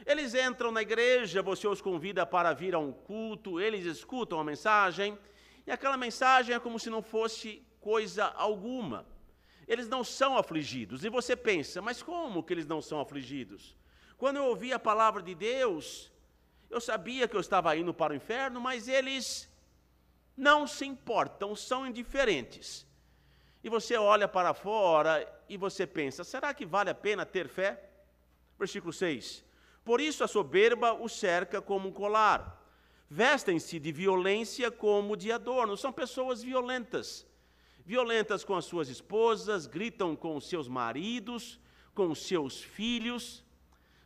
Eles 0.05 0.35
entram 0.35 0.73
na 0.73 0.83
igreja, 0.83 1.43
você 1.43 1.69
os 1.69 1.81
convida 1.81 2.27
para 2.27 2.53
vir 2.53 2.75
a 2.75 2.79
um 2.79 2.93
culto, 2.93 3.61
eles 3.61 3.87
escutam 3.87 4.41
a 4.41 4.45
mensagem, 4.45 5.17
e 5.65 5.71
aquela 5.71 5.97
mensagem 5.97 6.57
é 6.57 6.59
como 6.59 6.79
se 6.79 6.91
não 6.91 7.03
fosse 7.03 7.63
coisa 7.81 8.25
alguma 8.27 9.07
eles 9.67 9.89
não 9.89 10.03
são 10.05 10.37
afligidos. 10.37 11.05
E 11.05 11.09
você 11.09 11.37
pensa, 11.37 11.81
mas 11.81 12.03
como 12.03 12.43
que 12.43 12.53
eles 12.53 12.67
não 12.67 12.81
são 12.83 13.01
afligidos? 13.01 13.77
Quando 14.17 14.37
eu 14.37 14.45
ouvi 14.45 14.73
a 14.73 14.79
palavra 14.79 15.23
de 15.23 15.35
Deus, 15.35 16.13
eu 16.71 16.81
sabia 16.81 17.27
que 17.27 17.37
eu 17.37 17.41
estava 17.41 17.77
indo 17.77 17.93
para 17.93 18.13
o 18.13 18.17
inferno, 18.17 18.61
mas 18.61 18.89
eles 18.89 19.49
não 20.37 20.67
se 20.67 20.85
importam, 20.85 21.55
são 21.55 21.87
indiferentes. 21.87 22.87
E 23.63 23.69
você 23.69 23.97
olha 23.97 24.27
para 24.27 24.55
fora 24.55 25.27
e 25.49 25.57
você 25.57 25.87
pensa, 25.87 26.25
será 26.25 26.53
que 26.53 26.67
vale 26.67 26.91
a 26.91 26.95
pena 26.95 27.25
ter 27.25 27.49
fé? 27.49 27.89
Versículo 28.59 28.93
6. 28.93 29.45
Por 29.85 30.01
isso 30.01 30.25
a 30.25 30.29
soberba 30.29 30.93
o 30.93 31.09
cerca 31.09 31.61
como 31.61 31.89
um 31.89 31.93
colar. 31.93 32.61
Vestem-se 33.09 33.79
de 33.79 33.93
violência 33.93 34.71
como 34.71 35.17
de 35.17 35.31
adorno. 35.31 35.77
São 35.77 35.93
pessoas 35.93 36.43
violentas 36.43 37.27
violentas 37.85 38.45
com 38.45 38.55
as 38.55 38.65
suas 38.65 38.89
esposas, 38.89 39.67
gritam 39.67 40.15
com 40.15 40.37
os 40.37 40.49
seus 40.49 40.69
maridos, 40.69 41.59
com 41.95 42.11
os 42.11 42.27
seus 42.27 42.63
filhos. 42.63 43.45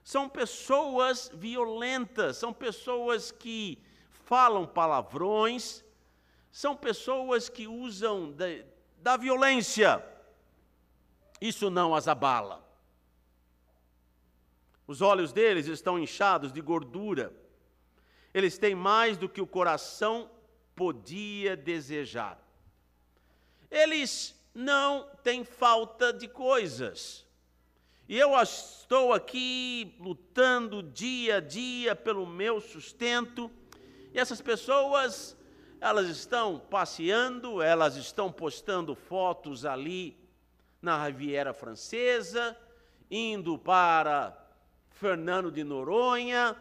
São 0.02 0.28
pessoas 0.28 1.30
violentas, 1.34 2.36
são 2.36 2.52
pessoas 2.52 3.30
que 3.30 3.78
falam 4.10 4.66
palavrões, 4.66 5.84
são 6.56 6.74
pessoas 6.74 7.50
que 7.50 7.66
usam 7.66 8.32
da, 8.32 8.46
da 9.02 9.18
violência. 9.18 10.02
Isso 11.38 11.68
não 11.68 11.94
as 11.94 12.08
abala. 12.08 12.66
Os 14.86 15.02
olhos 15.02 15.34
deles 15.34 15.66
estão 15.66 15.98
inchados 15.98 16.50
de 16.50 16.62
gordura. 16.62 17.30
Eles 18.32 18.56
têm 18.56 18.74
mais 18.74 19.18
do 19.18 19.28
que 19.28 19.38
o 19.38 19.46
coração 19.46 20.30
podia 20.74 21.54
desejar. 21.58 22.42
Eles 23.70 24.34
não 24.54 25.10
têm 25.22 25.44
falta 25.44 26.10
de 26.10 26.26
coisas. 26.26 27.26
E 28.08 28.16
eu 28.16 28.34
estou 28.40 29.12
aqui 29.12 29.94
lutando 30.00 30.82
dia 30.82 31.36
a 31.36 31.40
dia 31.40 31.94
pelo 31.94 32.26
meu 32.26 32.62
sustento. 32.62 33.50
E 34.14 34.18
essas 34.18 34.40
pessoas, 34.40 35.36
elas 35.80 36.08
estão 36.08 36.58
passeando, 36.58 37.62
elas 37.62 37.96
estão 37.96 38.32
postando 38.32 38.94
fotos 38.94 39.64
ali 39.64 40.18
na 40.80 41.04
Riviera 41.04 41.52
Francesa, 41.52 42.56
indo 43.10 43.58
para 43.58 44.36
Fernando 44.90 45.50
de 45.50 45.62
Noronha, 45.62 46.56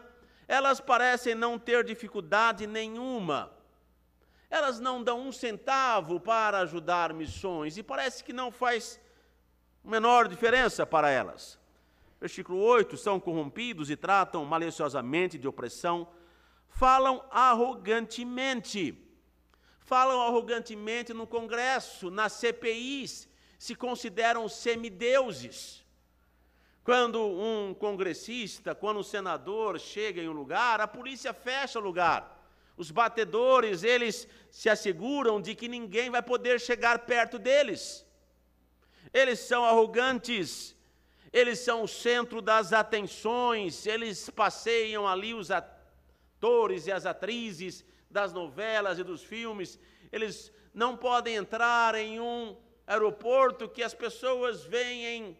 elas 0.46 0.80
parecem 0.80 1.34
não 1.34 1.58
ter 1.58 1.84
dificuldade 1.84 2.66
nenhuma. 2.66 3.52
Elas 4.48 4.78
não 4.78 5.02
dão 5.02 5.20
um 5.20 5.32
centavo 5.32 6.20
para 6.20 6.60
ajudar 6.60 7.12
missões 7.12 7.76
e 7.76 7.82
parece 7.82 8.22
que 8.22 8.32
não 8.32 8.52
faz 8.52 9.00
menor 9.82 10.28
diferença 10.28 10.86
para 10.86 11.10
elas. 11.10 11.58
Versículo 12.20 12.58
8: 12.58 12.96
são 12.96 13.18
corrompidos 13.18 13.90
e 13.90 13.96
tratam 13.96 14.44
maliciosamente 14.44 15.36
de 15.38 15.48
opressão, 15.48 16.08
falam 16.68 17.24
arrogantemente. 17.30 19.05
Falam 19.86 20.20
arrogantemente 20.20 21.14
no 21.14 21.28
Congresso, 21.28 22.10
nas 22.10 22.32
CPIs, 22.32 23.28
se 23.56 23.72
consideram 23.72 24.48
semideuses. 24.48 25.84
Quando 26.82 27.24
um 27.24 27.72
congressista, 27.72 28.74
quando 28.74 28.98
um 28.98 29.04
senador 29.04 29.78
chega 29.78 30.20
em 30.20 30.28
um 30.28 30.32
lugar, 30.32 30.80
a 30.80 30.88
polícia 30.88 31.32
fecha 31.32 31.78
o 31.78 31.82
lugar. 31.82 32.20
Os 32.76 32.90
batedores, 32.90 33.84
eles 33.84 34.26
se 34.50 34.68
asseguram 34.68 35.40
de 35.40 35.54
que 35.54 35.68
ninguém 35.68 36.10
vai 36.10 36.20
poder 36.20 36.60
chegar 36.60 36.98
perto 37.06 37.38
deles. 37.38 38.04
Eles 39.14 39.38
são 39.38 39.64
arrogantes, 39.64 40.74
eles 41.32 41.60
são 41.60 41.84
o 41.84 41.88
centro 41.88 42.42
das 42.42 42.72
atenções, 42.72 43.86
eles 43.86 44.28
passeiam 44.30 45.06
ali 45.06 45.32
os 45.32 45.52
atores 45.52 46.88
e 46.88 46.92
as 46.92 47.06
atrizes 47.06 47.84
das 48.16 48.32
novelas 48.32 48.98
e 48.98 49.04
dos 49.04 49.22
filmes, 49.22 49.78
eles 50.10 50.50
não 50.72 50.96
podem 50.96 51.34
entrar 51.36 51.94
em 51.94 52.18
um 52.18 52.56
aeroporto 52.86 53.68
que 53.68 53.82
as 53.82 53.92
pessoas 53.92 54.64
veem 54.64 55.04
em 55.04 55.38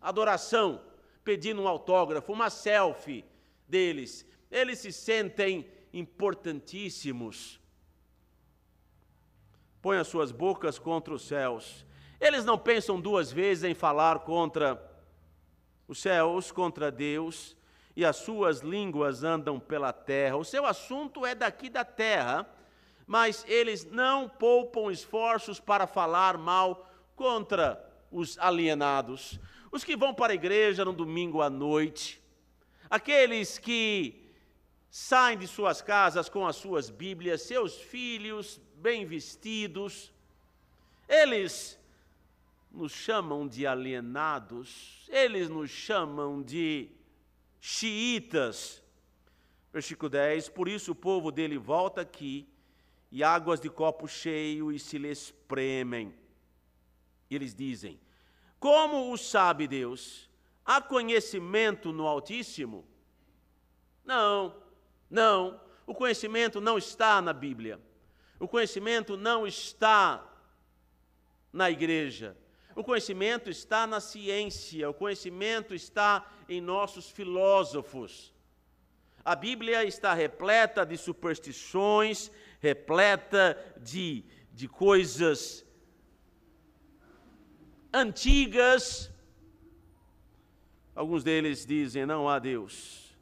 adoração, 0.00 0.80
pedindo 1.24 1.60
um 1.62 1.66
autógrafo, 1.66 2.32
uma 2.32 2.48
selfie 2.48 3.24
deles. 3.66 4.24
Eles 4.48 4.78
se 4.78 4.92
sentem 4.92 5.68
importantíssimos. 5.92 7.58
Põe 9.82 9.98
as 9.98 10.06
suas 10.06 10.30
bocas 10.30 10.78
contra 10.78 11.12
os 11.12 11.26
céus. 11.26 11.84
Eles 12.20 12.44
não 12.44 12.56
pensam 12.56 13.00
duas 13.00 13.32
vezes 13.32 13.64
em 13.64 13.74
falar 13.74 14.20
contra 14.20 14.80
os 15.88 15.98
céus, 15.98 16.52
contra 16.52 16.88
Deus, 16.88 17.56
e 17.96 18.04
as 18.04 18.16
suas 18.16 18.60
línguas 18.60 19.24
andam 19.24 19.58
pela 19.58 19.92
terra. 19.92 20.36
O 20.36 20.44
seu 20.44 20.66
assunto 20.66 21.26
é 21.26 21.34
daqui 21.34 21.68
da 21.68 21.84
terra, 21.84 22.46
mas 23.06 23.44
eles 23.48 23.84
não 23.84 24.28
poupam 24.28 24.92
esforços 24.92 25.58
para 25.58 25.86
falar 25.86 26.36
mal 26.36 26.88
contra 27.16 27.82
os 28.12 28.38
alienados 28.38 29.40
os 29.76 29.84
que 29.84 29.96
vão 29.96 30.14
para 30.14 30.32
a 30.32 30.34
igreja 30.34 30.84
no 30.84 30.92
domingo 30.92 31.42
à 31.42 31.50
noite, 31.50 32.22
aqueles 32.88 33.58
que 33.58 34.24
saem 34.90 35.36
de 35.36 35.46
suas 35.46 35.82
casas 35.82 36.30
com 36.30 36.46
as 36.46 36.56
suas 36.56 36.88
Bíblias, 36.88 37.42
seus 37.42 37.76
filhos 37.76 38.58
bem 38.76 39.04
vestidos, 39.04 40.12
eles 41.06 41.78
nos 42.72 42.92
chamam 42.92 43.46
de 43.46 43.66
alienados, 43.66 45.06
eles 45.10 45.48
nos 45.50 45.70
chamam 45.70 46.42
de 46.42 46.88
xiitas. 47.60 48.82
Versículo 49.72 50.08
10: 50.10 50.48
Por 50.50 50.68
isso 50.68 50.92
o 50.92 50.94
povo 50.94 51.30
dele 51.30 51.58
volta 51.58 52.00
aqui, 52.00 52.48
e 53.10 53.22
águas 53.22 53.60
de 53.60 53.70
copo 53.70 54.06
cheio 54.06 54.72
e 54.72 54.78
se 54.78 54.98
lhe 54.98 55.10
espremem. 55.10 56.14
E 57.30 57.34
eles 57.34 57.54
dizem: 57.54 57.98
como 58.58 59.12
o 59.12 59.16
sabe 59.16 59.66
Deus? 59.66 60.28
Há 60.64 60.80
conhecimento 60.80 61.92
no 61.92 62.06
Altíssimo? 62.06 62.84
Não, 64.04 64.56
não. 65.08 65.60
O 65.86 65.94
conhecimento 65.94 66.60
não 66.60 66.76
está 66.76 67.22
na 67.22 67.32
Bíblia. 67.32 67.80
O 68.40 68.48
conhecimento 68.48 69.16
não 69.16 69.46
está 69.46 70.26
na 71.52 71.70
igreja. 71.70 72.36
O 72.76 72.84
conhecimento 72.84 73.48
está 73.48 73.86
na 73.86 74.00
ciência, 74.00 74.90
o 74.90 74.92
conhecimento 74.92 75.74
está 75.74 76.30
em 76.46 76.60
nossos 76.60 77.08
filósofos. 77.08 78.34
A 79.24 79.34
Bíblia 79.34 79.82
está 79.82 80.12
repleta 80.12 80.84
de 80.84 80.98
superstições, 80.98 82.30
repleta 82.60 83.56
de, 83.80 84.22
de 84.52 84.68
coisas 84.68 85.64
antigas. 87.90 89.10
Alguns 90.94 91.24
deles 91.24 91.64
dizem: 91.64 92.04
não 92.04 92.28
há 92.28 92.38
Deus. 92.38 93.16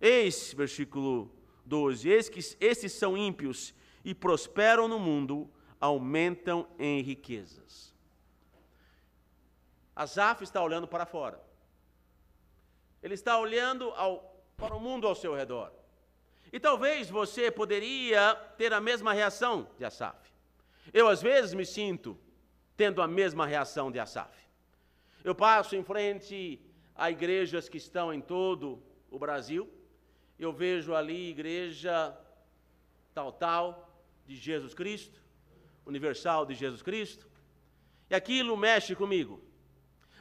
Eis, 0.00 0.52
versículo 0.52 1.30
12: 1.64 2.08
eis 2.08 2.28
que 2.28 2.40
esses 2.58 2.90
são 2.90 3.16
ímpios 3.16 3.72
e 4.04 4.12
prosperam 4.12 4.88
no 4.88 4.98
mundo, 4.98 5.48
aumentam 5.80 6.66
em 6.76 7.00
riquezas. 7.02 7.93
Asaf 9.94 10.42
está 10.42 10.62
olhando 10.62 10.88
para 10.88 11.06
fora. 11.06 11.40
Ele 13.02 13.14
está 13.14 13.38
olhando 13.38 13.90
ao, 13.90 14.42
para 14.56 14.74
o 14.74 14.80
mundo 14.80 15.06
ao 15.06 15.14
seu 15.14 15.34
redor. 15.34 15.72
E 16.52 16.58
talvez 16.58 17.10
você 17.10 17.50
poderia 17.50 18.34
ter 18.56 18.72
a 18.72 18.80
mesma 18.80 19.12
reação 19.12 19.68
de 19.78 19.84
Asaf. 19.84 20.32
Eu 20.92 21.08
às 21.08 21.20
vezes 21.20 21.54
me 21.54 21.66
sinto 21.66 22.18
tendo 22.76 23.02
a 23.02 23.06
mesma 23.06 23.46
reação 23.46 23.90
de 23.90 23.98
Asaf. 23.98 24.36
Eu 25.22 25.34
passo 25.34 25.74
em 25.74 25.82
frente 25.82 26.60
a 26.94 27.10
igrejas 27.10 27.68
que 27.68 27.78
estão 27.78 28.12
em 28.12 28.20
todo 28.20 28.82
o 29.10 29.18
Brasil, 29.18 29.68
eu 30.38 30.52
vejo 30.52 30.94
ali 30.94 31.30
igreja 31.30 32.16
tal, 33.12 33.32
tal, 33.32 34.02
de 34.26 34.36
Jesus 34.36 34.74
Cristo, 34.74 35.20
universal 35.86 36.44
de 36.44 36.54
Jesus 36.54 36.82
Cristo, 36.82 37.28
e 38.10 38.14
aquilo 38.14 38.56
mexe 38.56 38.94
comigo, 38.94 39.40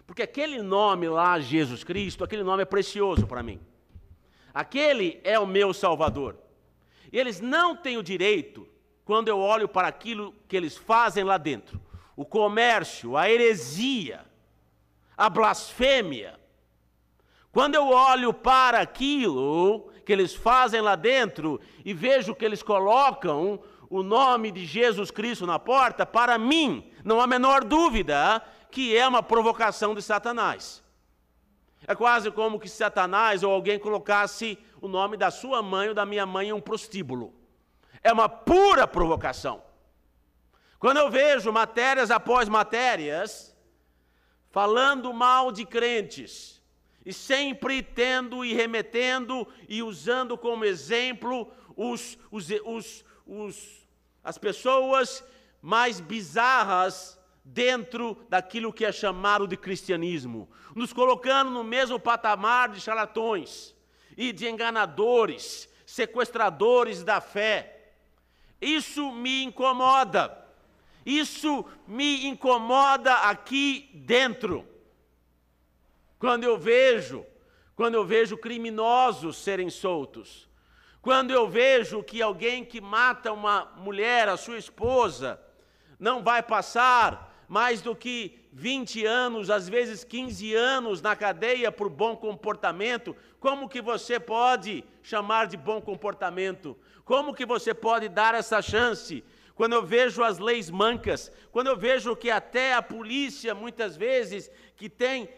porque 0.06 0.22
aquele 0.22 0.62
nome 0.62 1.08
lá, 1.08 1.39
Jesus 1.39 1.84
Cristo, 1.84 2.24
aquele 2.24 2.44
nome 2.44 2.63
é 2.63 2.66
precioso 2.66 3.26
para 3.26 3.42
mim. 3.42 3.60
Aquele 4.54 5.20
é 5.24 5.39
o 5.39 5.48
meu 5.48 5.74
Salvador. 5.74 6.38
E 7.12 7.18
eles 7.18 7.39
não 7.39 7.76
têm 7.76 7.98
o 7.98 8.04
direito, 8.04 8.68
quando 9.06 9.28
eu 9.28 9.39
olho 9.39 9.68
para 9.68 9.88
aquilo 9.88 10.34
que 10.48 10.56
eles 10.56 10.78
fazem 10.78 11.24
lá 11.24 11.38
dentro, 11.38 11.82
o 12.16 12.26
comércio, 12.26 13.18
a 13.18 13.30
heresia, 13.30 14.26
a 15.18 15.30
blasfêmia. 15.30 16.39
Quando 17.52 17.76
eu 17.76 17.88
olho 17.88 18.34
para 18.34 18.80
aquilo 18.80 19.92
que 20.06 20.12
eles 20.12 20.34
fazem 20.34 20.82
lá 20.82 20.96
dentro 20.96 21.60
e 21.86 21.94
vejo 21.94 22.36
que 22.36 22.44
eles 22.44 22.63
colocam 22.63 23.60
o 23.89 24.02
nome 24.02 24.52
de 24.52 24.66
Jesus 24.66 25.12
Cristo 25.12 25.46
na 25.46 25.60
porta, 25.60 26.06
para 26.06 26.38
mim, 26.38 26.92
não 27.04 27.22
há 27.22 27.28
menor 27.28 27.63
dúvida 27.63 28.44
que 28.74 28.98
é 28.98 29.08
uma 29.08 29.22
provocação 29.22 29.94
de 29.94 30.02
Satanás. 30.02 30.84
É 31.86 31.94
quase 31.94 32.32
como 32.32 32.60
que 32.60 32.68
Satanás 32.68 33.44
ou 33.44 33.54
alguém 33.54 33.78
colocasse 33.78 34.58
o 34.82 34.88
nome 34.88 35.16
da 35.16 35.30
sua 35.30 35.62
mãe 35.62 35.90
ou 35.90 35.94
da 35.94 36.08
minha 36.08 36.26
mãe 36.26 36.48
em 36.48 36.54
um 36.54 36.60
prostíbulo. 36.60 37.36
É 38.02 38.12
uma 38.12 38.28
pura 38.28 38.88
provocação. 38.88 39.64
Quando 40.80 40.98
eu 40.98 41.12
vejo 41.12 41.52
matérias 41.52 42.10
após 42.10 42.50
matérias 42.50 43.56
falando 44.50 45.14
mal 45.14 45.52
de 45.52 45.66
crentes, 45.66 46.60
e 47.06 47.14
sempre 47.14 47.84
tendo 47.84 48.44
e 48.44 48.56
remetendo 48.56 49.48
e 49.70 49.84
usando 49.84 50.36
como 50.36 50.66
exemplo 50.66 51.52
os, 51.76 52.18
os, 52.32 52.48
os, 52.66 53.06
os, 53.28 53.88
as 54.24 54.38
pessoas 54.40 55.24
mais 55.62 56.00
bizarras 56.00 57.20
dentro 57.43 58.25
daquilo 58.29 58.71
que 58.71 58.86
é 58.86 58.91
chamado 58.91 59.47
de 59.47 59.58
cristianismo, 59.58 60.49
nos 60.75 60.93
colocando 60.93 61.51
no 61.51 61.63
mesmo 61.63 61.99
patamar 61.99 62.69
de 62.69 62.79
charlatões 62.79 63.75
e 64.15 64.32
de 64.32 64.47
enganadores, 64.47 65.69
sequestradores 65.86 67.03
da 67.03 67.19
fé. 67.19 67.91
Isso 68.62 69.12
me 69.12 69.43
incomoda. 69.43 70.41
Isso 71.06 71.65
me 71.86 72.25
incomoda 72.27 73.13
aqui 73.13 73.89
dentro. 73.93 74.65
Quando 76.17 76.45
eu 76.45 76.58
vejo, 76.58 77.25
quando 77.75 77.95
eu 77.95 78.06
vejo 78.06 78.38
criminosos 78.38 79.36
serem 79.36 79.69
soltos, 79.69 80.47
quando 81.01 81.32
eu 81.32 81.49
vejo 81.49 82.01
que 82.01 82.21
alguém 82.21 82.63
que 82.63 82.79
mata 82.79 83.34
uma 83.34 83.65
mulher, 83.75 84.29
a 84.29 84.38
sua 84.38 84.58
esposa, 84.58 85.38
não 85.99 86.23
vai 86.23 86.41
passar 86.41 87.33
mais 87.54 87.84
do 87.84 87.96
que 87.96 88.39
20 88.52 89.06
anos, 89.06 89.52
às 89.52 89.70
vezes 89.70 90.04
15 90.04 90.56
anos 90.56 91.04
na 91.04 91.16
cadeia 91.16 91.72
por 91.72 91.88
bom 91.88 92.16
comportamento, 92.16 93.16
como 93.39 93.70
que 93.70 93.80
você 93.80 94.20
pode 94.20 94.84
chamar 95.04 95.46
de 95.46 95.56
bom 95.56 95.80
comportamento? 95.80 96.76
Como 97.06 97.32
que 97.32 97.46
você 97.46 97.72
pode 97.72 98.10
dar 98.10 98.34
essa 98.34 98.60
chance? 98.60 99.24
Quando 99.54 99.74
eu 99.74 99.86
vejo 99.86 100.24
as 100.24 100.39
leis 100.39 100.72
mancas, 100.72 101.32
quando 101.52 101.68
eu 101.68 101.78
vejo 101.78 102.16
que 102.16 102.32
até 102.32 102.74
a 102.74 102.82
polícia 102.82 103.54
muitas 103.54 103.96
vezes 103.96 104.50
que 104.76 104.89
tem 104.89 105.30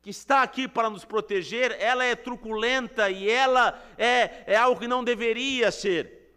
que 0.00 0.08
está 0.08 0.40
aqui 0.40 0.66
para 0.66 0.88
nos 0.88 1.04
proteger, 1.04 1.76
ela 1.78 2.02
é 2.02 2.16
truculenta 2.16 3.10
e 3.10 3.28
ela 3.28 3.78
é, 3.98 4.44
é 4.46 4.56
algo 4.56 4.80
que 4.80 4.88
não 4.88 5.04
deveria 5.04 5.70
ser. 5.70 6.32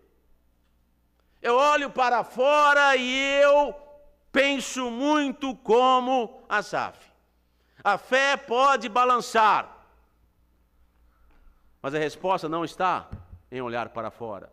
Eu 1.41 1.55
olho 1.55 1.89
para 1.89 2.25
fora 2.25 2.97
e 2.97 3.41
eu 3.41 3.73
penso 4.33 4.89
muito 4.89 5.55
como 5.57 6.43
Asaf. 6.49 6.99
A 7.83 7.97
fé 7.97 8.35
pode 8.35 8.89
balançar, 8.89 9.85
mas 11.81 11.93
a 11.93 11.99
resposta 11.99 12.49
não 12.49 12.65
está 12.65 13.07
em 13.51 13.61
olhar 13.61 13.89
para 13.89 14.09
fora. 14.09 14.51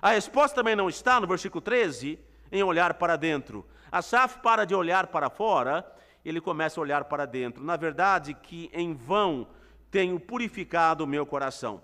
A 0.00 0.10
resposta 0.10 0.56
também 0.56 0.74
não 0.74 0.88
está 0.88 1.20
no 1.20 1.26
versículo 1.26 1.60
13 1.60 2.18
em 2.50 2.62
olhar 2.62 2.94
para 2.94 3.16
dentro. 3.16 3.68
Asaf 3.92 4.38
para 4.38 4.64
de 4.64 4.74
olhar 4.74 5.08
para 5.08 5.28
fora, 5.28 5.84
ele 6.24 6.40
começa 6.40 6.80
a 6.80 6.82
olhar 6.82 7.04
para 7.04 7.26
dentro. 7.26 7.62
Na 7.62 7.76
verdade, 7.76 8.32
que 8.32 8.70
em 8.72 8.94
vão 8.94 9.46
tenho 9.90 10.18
purificado 10.18 11.04
o 11.04 11.06
meu 11.06 11.26
coração. 11.26 11.82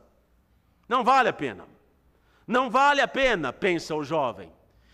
Não 0.89 1.05
vale 1.05 1.29
a 1.29 1.33
pena. 1.33 1.67
Não 2.47 2.71
vale 2.71 3.01
a 3.01 3.09
pena, 3.09 3.53
pensa 3.53 3.95
o 3.95 4.05
jovem, 4.05 4.53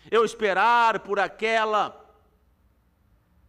eu 0.09 0.23
esperar 0.23 1.01
por 1.01 1.19
aquela 1.19 2.00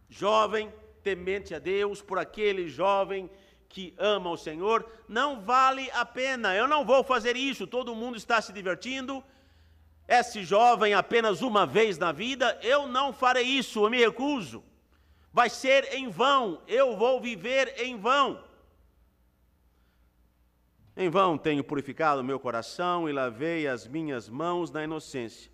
jovem 0.09 0.71
temente 1.03 1.53
a 1.53 1.59
Deus, 1.59 2.01
por 2.01 2.17
aquele 2.17 2.67
jovem 2.67 3.29
que 3.67 3.93
ama 3.97 4.29
o 4.29 4.37
Senhor, 4.37 4.85
não 5.07 5.41
vale 5.41 5.89
a 5.91 6.05
pena. 6.05 6.55
Eu 6.55 6.67
não 6.67 6.85
vou 6.85 7.03
fazer 7.03 7.35
isso. 7.35 7.65
Todo 7.65 7.95
mundo 7.95 8.17
está 8.17 8.41
se 8.41 8.53
divertindo. 8.53 9.23
Esse 10.07 10.43
jovem 10.43 10.93
apenas 10.93 11.41
uma 11.41 11.65
vez 11.65 11.97
na 11.97 12.11
vida, 12.11 12.59
eu 12.61 12.87
não 12.87 13.13
farei 13.13 13.43
isso, 13.43 13.83
eu 13.83 13.89
me 13.89 13.97
recuso. 13.99 14.63
Vai 15.31 15.49
ser 15.49 15.93
em 15.93 16.09
vão, 16.09 16.61
eu 16.67 16.95
vou 16.95 17.19
viver 17.19 17.73
em 17.79 17.97
vão. 17.97 18.43
Em 20.95 21.09
vão 21.09 21.37
tenho 21.37 21.63
purificado 21.63 22.23
meu 22.23 22.39
coração 22.39 23.09
e 23.09 23.13
lavei 23.13 23.67
as 23.67 23.87
minhas 23.87 24.29
mãos 24.29 24.69
na 24.69 24.83
inocência. 24.83 25.52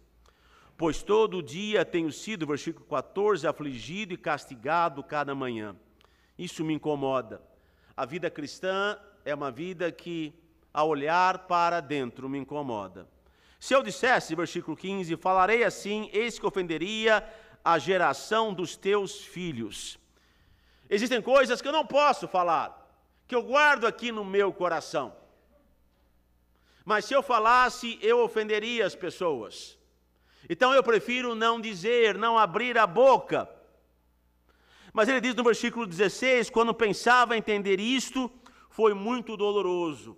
Pois 0.80 1.04
todo 1.04 1.44
dia 1.44 1.84
tenho 1.84 2.10
sido, 2.10 2.48
versículo 2.48 2.86
14, 2.86 3.46
afligido 3.46 4.14
e 4.14 4.18
castigado 4.18 5.04
cada 5.04 5.36
manhã. 5.36 5.76
Isso 6.38 6.64
me 6.64 6.74
incomoda. 6.74 7.42
A 7.98 8.06
vida 8.06 8.30
cristã 8.30 8.98
é 9.26 9.36
uma 9.36 9.52
vida 9.52 9.92
que, 9.92 10.34
a 10.74 10.86
olhar 10.86 11.40
para 11.40 11.82
dentro, 11.82 12.30
me 12.30 12.38
incomoda. 12.38 13.10
Se 13.60 13.76
eu 13.76 13.84
dissesse, 13.84 14.34
versículo 14.36 14.78
15, 14.78 15.18
falarei 15.18 15.66
assim, 15.66 16.10
eis 16.14 16.40
que 16.40 16.46
ofenderia 16.46 17.28
a 17.62 17.78
geração 17.78 18.54
dos 18.54 18.78
teus 18.78 19.20
filhos. 19.20 20.00
Existem 20.90 21.22
coisas 21.22 21.62
que 21.62 21.68
eu 21.68 21.74
não 21.74 21.86
posso 21.86 22.26
falar, 22.26 22.90
que 23.28 23.36
eu 23.36 23.44
guardo 23.44 23.86
aqui 23.86 24.14
no 24.14 24.24
meu 24.24 24.54
coração. 24.54 25.14
Mas 26.86 27.04
se 27.04 27.14
eu 27.14 27.22
falasse, 27.22 28.00
eu 28.02 28.24
ofenderia 28.24 28.86
as 28.86 28.96
pessoas. 28.96 29.78
Então 30.50 30.74
eu 30.74 30.82
prefiro 30.82 31.36
não 31.36 31.62
dizer, 31.62 32.18
não 32.18 32.36
abrir 32.36 32.76
a 32.76 32.88
boca. 32.88 33.48
Mas 34.92 35.08
ele 35.08 35.22
diz 35.22 35.36
no 35.36 35.44
versículo 35.44 35.86
16: 35.86 36.50
quando 36.50 36.74
pensava 36.74 37.38
entender 37.38 37.80
isto, 37.80 38.32
foi 38.72 38.96
muito 38.96 39.38
doloroso. 39.38 40.18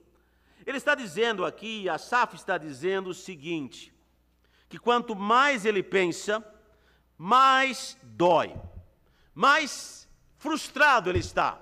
Ele 0.66 0.78
está 0.78 0.96
dizendo 0.96 1.46
aqui, 1.46 1.90
Asaf 1.90 2.36
está 2.36 2.58
dizendo 2.58 3.10
o 3.10 3.14
seguinte: 3.14 3.94
que 4.70 4.80
quanto 4.80 5.14
mais 5.18 5.66
ele 5.66 5.84
pensa, 5.84 6.42
mais 7.18 7.98
dói, 8.02 8.56
mais 9.36 10.08
frustrado 10.38 11.10
ele 11.10 11.20
está, 11.20 11.60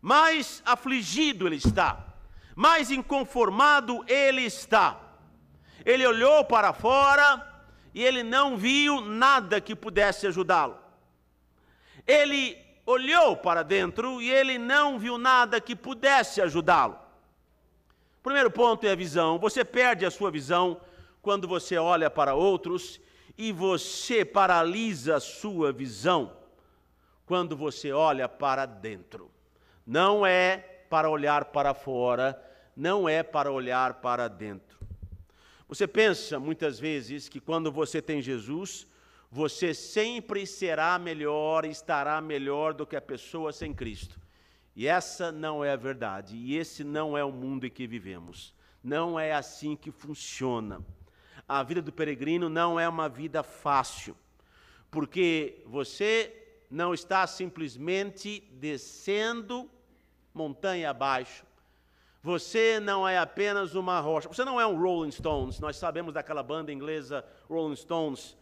mais 0.00 0.62
afligido 0.64 1.46
ele 1.46 1.56
está, 1.56 2.14
mais 2.56 2.90
inconformado 2.90 4.02
ele 4.08 4.42
está. 4.42 4.98
Ele 5.84 6.06
olhou 6.06 6.44
para 6.44 6.72
fora 6.72 7.47
e 7.98 8.04
ele 8.04 8.22
não 8.22 8.56
viu 8.56 9.00
nada 9.00 9.60
que 9.60 9.74
pudesse 9.74 10.24
ajudá-lo. 10.28 10.78
Ele 12.06 12.56
olhou 12.86 13.36
para 13.36 13.64
dentro 13.64 14.22
e 14.22 14.30
ele 14.30 14.56
não 14.56 15.00
viu 15.00 15.18
nada 15.18 15.60
que 15.60 15.74
pudesse 15.74 16.40
ajudá-lo. 16.40 16.96
Primeiro 18.22 18.52
ponto 18.52 18.86
é 18.86 18.92
a 18.92 18.94
visão. 18.94 19.36
Você 19.40 19.64
perde 19.64 20.06
a 20.06 20.12
sua 20.12 20.30
visão 20.30 20.80
quando 21.20 21.48
você 21.48 21.76
olha 21.76 22.08
para 22.08 22.36
outros 22.36 23.00
e 23.36 23.50
você 23.50 24.24
paralisa 24.24 25.16
a 25.16 25.20
sua 25.20 25.72
visão 25.72 26.36
quando 27.26 27.56
você 27.56 27.90
olha 27.90 28.28
para 28.28 28.64
dentro. 28.64 29.28
Não 29.84 30.24
é 30.24 30.58
para 30.88 31.10
olhar 31.10 31.46
para 31.46 31.74
fora, 31.74 32.40
não 32.76 33.08
é 33.08 33.24
para 33.24 33.50
olhar 33.50 33.94
para 33.94 34.28
dentro. 34.28 34.67
Você 35.68 35.86
pensa 35.86 36.40
muitas 36.40 36.80
vezes 36.80 37.28
que 37.28 37.38
quando 37.38 37.70
você 37.70 38.00
tem 38.00 38.22
Jesus, 38.22 38.86
você 39.30 39.74
sempre 39.74 40.46
será 40.46 40.98
melhor, 40.98 41.66
estará 41.66 42.20
melhor 42.22 42.72
do 42.72 42.86
que 42.86 42.96
a 42.96 43.02
pessoa 43.02 43.52
sem 43.52 43.74
Cristo. 43.74 44.18
E 44.74 44.86
essa 44.86 45.30
não 45.30 45.62
é 45.62 45.72
a 45.72 45.76
verdade, 45.76 46.36
e 46.36 46.56
esse 46.56 46.82
não 46.82 47.18
é 47.18 47.22
o 47.22 47.32
mundo 47.32 47.66
em 47.66 47.70
que 47.70 47.86
vivemos. 47.86 48.54
Não 48.82 49.20
é 49.20 49.32
assim 49.32 49.76
que 49.76 49.90
funciona. 49.90 50.80
A 51.46 51.62
vida 51.62 51.82
do 51.82 51.92
peregrino 51.92 52.48
não 52.48 52.80
é 52.80 52.88
uma 52.88 53.08
vida 53.08 53.42
fácil, 53.42 54.16
porque 54.90 55.62
você 55.66 56.32
não 56.70 56.94
está 56.94 57.26
simplesmente 57.26 58.40
descendo 58.52 59.70
montanha 60.32 60.90
abaixo, 60.90 61.44
você 62.28 62.78
não 62.78 63.08
é 63.08 63.16
apenas 63.16 63.74
uma 63.74 64.00
rocha. 64.00 64.28
Você 64.28 64.44
não 64.44 64.60
é 64.60 64.66
um 64.66 64.78
Rolling 64.78 65.10
Stones. 65.10 65.58
Nós 65.60 65.76
sabemos 65.76 66.12
daquela 66.12 66.42
banda 66.42 66.70
inglesa 66.70 67.24
Rolling 67.48 67.74
Stones, 67.74 68.36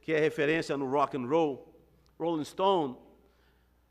que 0.00 0.12
é 0.12 0.20
referência 0.20 0.76
no 0.76 0.88
rock 0.88 1.16
and 1.16 1.26
roll. 1.26 1.74
Rolling 2.20 2.44
Stone 2.44 2.96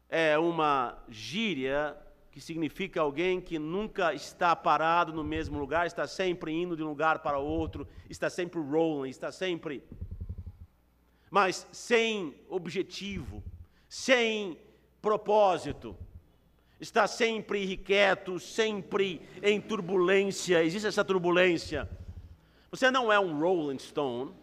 é 0.07 0.37
uma 0.37 0.97
gíria 1.09 1.97
que 2.31 2.39
significa 2.39 3.01
alguém 3.01 3.41
que 3.41 3.59
nunca 3.59 4.13
está 4.13 4.55
parado 4.55 5.11
no 5.11 5.23
mesmo 5.23 5.59
lugar, 5.59 5.85
está 5.85 6.07
sempre 6.07 6.53
indo 6.53 6.77
de 6.77 6.83
um 6.83 6.87
lugar 6.87 7.19
para 7.19 7.37
outro, 7.37 7.85
está 8.09 8.29
sempre 8.29 8.57
rolling, 8.61 9.09
está 9.09 9.33
sempre 9.33 9.83
mas 11.29 11.67
sem 11.73 12.33
objetivo, 12.47 13.43
sem 13.89 14.57
propósito 15.01 15.97
está 16.79 17.07
sempre 17.07 17.61
irrequieto, 17.61 18.39
sempre 18.39 19.21
em 19.41 19.61
turbulência, 19.61 20.63
existe 20.63 20.87
essa 20.87 21.05
turbulência. 21.05 21.89
Você 22.69 22.91
não 22.91 23.11
é 23.11 23.19
um 23.19 23.39
Rolling 23.39 23.79
Stone, 23.79 24.33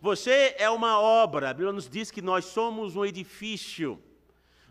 você 0.00 0.54
é 0.58 0.70
uma 0.70 0.98
obra. 0.98 1.50
A 1.50 1.54
Bíblia 1.54 1.72
nos 1.72 1.88
diz 1.88 2.10
que 2.10 2.22
nós 2.22 2.46
somos 2.46 2.96
um 2.96 3.04
edifício, 3.04 4.00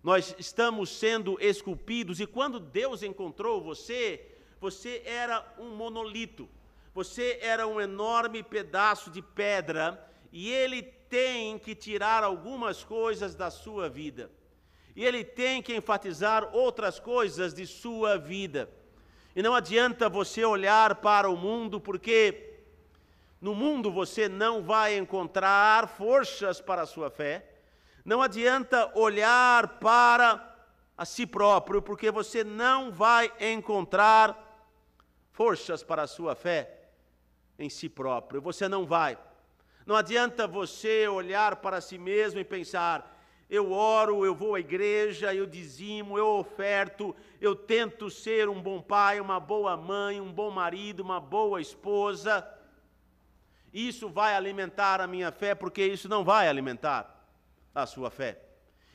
nós 0.04 0.36
estamos 0.40 0.90
sendo 0.90 1.38
esculpidos, 1.40 2.20
e 2.20 2.26
quando 2.26 2.60
Deus 2.60 3.04
encontrou 3.04 3.62
você, 3.62 4.26
você 4.60 5.02
era 5.06 5.46
um 5.60 5.76
monolito, 5.76 6.50
você 6.94 7.40
era 7.42 7.68
um 7.68 7.80
enorme 7.80 8.42
pedaço 8.42 9.12
de 9.12 9.22
pedra, 9.22 10.04
e 10.32 10.52
Ele 10.52 10.82
tem 10.82 11.60
que 11.60 11.76
tirar 11.76 12.24
algumas 12.24 12.84
coisas 12.84 13.36
da 13.36 13.52
sua 13.52 13.88
vida 13.88 14.32
e 14.96 15.04
ele 15.04 15.24
tem 15.24 15.62
que 15.62 15.76
enfatizar 15.76 16.56
outras 16.56 17.00
coisas 17.00 17.54
de 17.54 17.68
sua 17.68 18.18
vida. 18.18 18.70
E 19.36 19.42
não 19.44 19.54
adianta 19.54 20.08
você 20.08 20.46
olhar 20.46 20.96
para 20.96 21.30
o 21.30 21.36
mundo, 21.36 21.82
porque 21.82 22.54
no 23.42 23.54
mundo 23.54 23.92
você 23.92 24.30
não 24.30 24.64
vai 24.64 24.98
encontrar 24.98 25.90
forças 25.90 26.62
para 26.62 26.84
a 26.84 26.86
sua 26.86 27.10
fé. 27.10 27.46
Não 28.06 28.22
adianta 28.22 28.92
olhar 28.98 29.80
para 29.80 30.56
a 30.98 31.04
si 31.04 31.28
próprio, 31.28 31.82
porque 31.82 32.10
você 32.10 32.44
não 32.44 32.92
vai 32.92 33.32
encontrar 33.40 34.42
forças 35.32 35.84
para 35.84 36.04
a 36.04 36.08
sua 36.08 36.34
fé 36.34 36.88
em 37.60 37.70
si 37.70 37.90
próprio. 37.90 38.42
Você 38.42 38.70
não 38.70 38.86
vai. 38.86 39.18
Não 39.86 39.96
adianta 39.96 40.48
você 40.48 41.08
olhar 41.08 41.58
para 41.58 41.82
si 41.82 41.98
mesmo 41.98 42.40
e 42.40 42.46
pensar: 42.46 43.15
eu 43.50 43.72
oro, 43.72 44.26
eu 44.26 44.34
vou 44.34 44.56
à 44.56 44.60
igreja, 44.60 45.34
eu 45.34 45.46
dizimo, 45.46 46.18
eu 46.18 46.28
oferto, 46.28 47.16
eu 47.40 47.56
tento 47.56 48.10
ser 48.10 48.50
um 48.50 48.62
bom 48.62 48.82
pai, 48.82 49.20
uma 49.20 49.40
boa 49.40 49.78
mãe, 49.78 50.20
um 50.20 50.32
bom 50.32 50.50
marido, 50.50 51.02
uma 51.02 51.20
boa 51.20 51.62
esposa. 51.62 52.48
Isso 53.72 54.10
vai 54.10 54.34
alimentar 54.34 55.00
a 55.00 55.08
minha 55.08 55.32
fé, 55.32 55.54
porque 55.54 55.86
isso 55.86 56.10
não 56.10 56.24
vai 56.24 56.48
alimentar 56.48 57.28
a 57.74 57.86
sua 57.86 58.10
fé. 58.10 58.42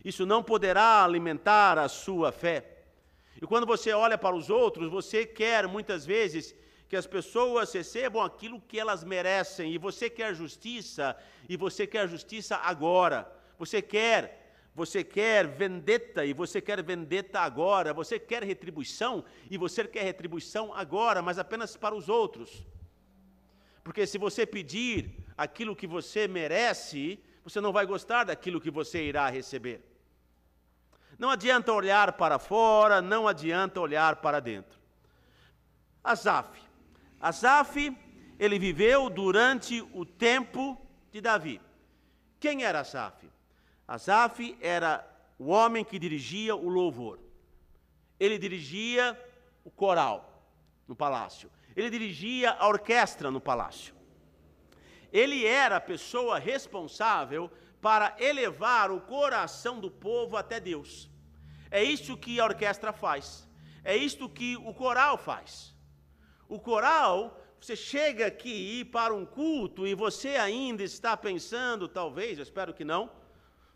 Isso 0.04 0.24
não 0.24 0.42
poderá 0.42 1.04
alimentar 1.04 1.78
a 1.78 1.88
sua 1.88 2.32
fé. 2.32 2.78
E 3.40 3.46
quando 3.46 3.66
você 3.66 3.92
olha 3.92 4.18
para 4.18 4.34
os 4.34 4.50
outros, 4.50 4.90
você 4.90 5.24
quer 5.24 5.68
muitas 5.68 6.04
vezes 6.04 6.54
que 6.88 6.96
as 6.96 7.06
pessoas 7.06 7.72
recebam 7.72 8.22
aquilo 8.22 8.60
que 8.60 8.78
elas 8.78 9.04
merecem, 9.04 9.72
e 9.72 9.78
você 9.78 10.10
quer 10.10 10.34
justiça, 10.34 11.16
e 11.48 11.56
você 11.56 11.86
quer 11.86 12.08
justiça 12.08 12.56
agora. 12.56 13.30
Você 13.58 13.80
quer, 13.80 14.39
você 14.80 15.04
quer 15.04 15.46
vendetta, 15.46 16.24
e 16.24 16.32
você 16.32 16.58
quer 16.58 16.82
vendetta 16.82 17.38
agora. 17.40 17.92
Você 17.92 18.18
quer 18.18 18.42
retribuição, 18.42 19.22
e 19.50 19.58
você 19.58 19.86
quer 19.86 20.04
retribuição 20.04 20.72
agora, 20.72 21.20
mas 21.20 21.38
apenas 21.38 21.76
para 21.76 21.94
os 21.94 22.08
outros. 22.08 22.66
Porque 23.84 24.06
se 24.06 24.16
você 24.16 24.46
pedir 24.46 24.96
aquilo 25.36 25.76
que 25.76 25.86
você 25.86 26.26
merece, 26.26 27.22
você 27.44 27.60
não 27.60 27.72
vai 27.72 27.84
gostar 27.84 28.24
daquilo 28.24 28.58
que 28.58 28.70
você 28.70 29.04
irá 29.04 29.28
receber. 29.28 29.84
Não 31.18 31.28
adianta 31.28 31.70
olhar 31.74 32.12
para 32.12 32.38
fora, 32.38 33.02
não 33.02 33.28
adianta 33.28 33.78
olhar 33.80 34.16
para 34.16 34.40
dentro. 34.40 34.78
Asaf. 36.02 36.58
Asaf, 37.20 37.94
ele 38.38 38.58
viveu 38.58 39.10
durante 39.10 39.82
o 39.92 40.06
tempo 40.06 40.80
de 41.12 41.20
Davi. 41.20 41.60
Quem 42.38 42.64
era 42.64 42.80
Asaf? 42.80 43.28
Asaf 43.90 44.56
era 44.60 45.04
o 45.36 45.48
homem 45.48 45.84
que 45.84 45.98
dirigia 45.98 46.54
o 46.54 46.68
louvor. 46.68 47.18
Ele 48.20 48.38
dirigia 48.38 49.20
o 49.64 49.70
coral 49.70 50.46
no 50.86 50.94
palácio. 50.94 51.50
Ele 51.74 51.90
dirigia 51.90 52.52
a 52.52 52.68
orquestra 52.68 53.32
no 53.32 53.40
palácio. 53.40 53.92
Ele 55.12 55.44
era 55.44 55.78
a 55.78 55.80
pessoa 55.80 56.38
responsável 56.38 57.50
para 57.80 58.14
elevar 58.20 58.92
o 58.92 59.00
coração 59.00 59.80
do 59.80 59.90
povo 59.90 60.36
até 60.36 60.60
Deus. 60.60 61.10
É 61.68 61.82
isso 61.82 62.16
que 62.16 62.38
a 62.38 62.44
orquestra 62.44 62.92
faz. 62.92 63.48
É 63.82 63.96
isto 63.96 64.28
que 64.28 64.56
o 64.58 64.72
coral 64.72 65.18
faz. 65.18 65.74
O 66.48 66.60
coral, 66.60 67.42
você 67.60 67.74
chega 67.74 68.28
aqui 68.28 68.84
para 68.84 69.12
um 69.12 69.26
culto 69.26 69.84
e 69.84 69.96
você 69.96 70.36
ainda 70.36 70.84
está 70.84 71.16
pensando, 71.16 71.88
talvez, 71.88 72.38
eu 72.38 72.44
espero 72.44 72.72
que 72.72 72.84
não, 72.84 73.18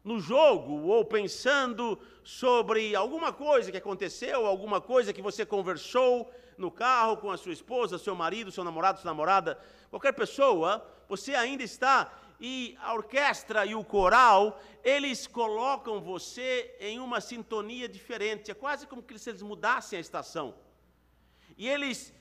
no 0.05 0.21
jogo 0.21 0.87
ou 0.87 1.05
pensando 1.05 1.99
sobre 2.23 2.95
alguma 2.95 3.33
coisa 3.33 3.73
que 3.73 3.79
aconteceu, 3.79 4.45
alguma 4.45 4.81
coisa 4.81 5.15
que 5.15 5.23
você 5.23 5.47
conversou 5.47 6.31
no 6.59 6.71
carro 6.71 7.17
com 7.17 7.31
a 7.31 7.39
sua 7.39 7.53
esposa, 7.53 7.99
seu 7.99 8.15
marido, 8.15 8.53
seu 8.53 8.63
namorado, 8.63 9.01
sua 9.01 9.11
namorada, 9.11 9.59
qualquer 9.91 10.13
pessoa, 10.13 10.87
você 11.09 11.35
ainda 11.35 11.63
está 11.63 12.13
e 12.39 12.77
a 12.81 12.93
orquestra 12.95 13.65
e 13.65 13.75
o 13.75 13.85
coral, 13.85 14.61
eles 14.83 15.27
colocam 15.27 16.01
você 16.01 16.77
em 16.79 16.99
uma 16.99 17.21
sintonia 17.21 17.89
diferente. 17.89 18.51
É 18.51 18.55
quase 18.55 18.87
como 18.87 19.03
se 19.17 19.31
eles 19.31 19.43
mudassem 19.43 19.97
a 19.97 20.01
estação. 20.01 20.55
E 21.57 21.69
eles, 21.69 22.13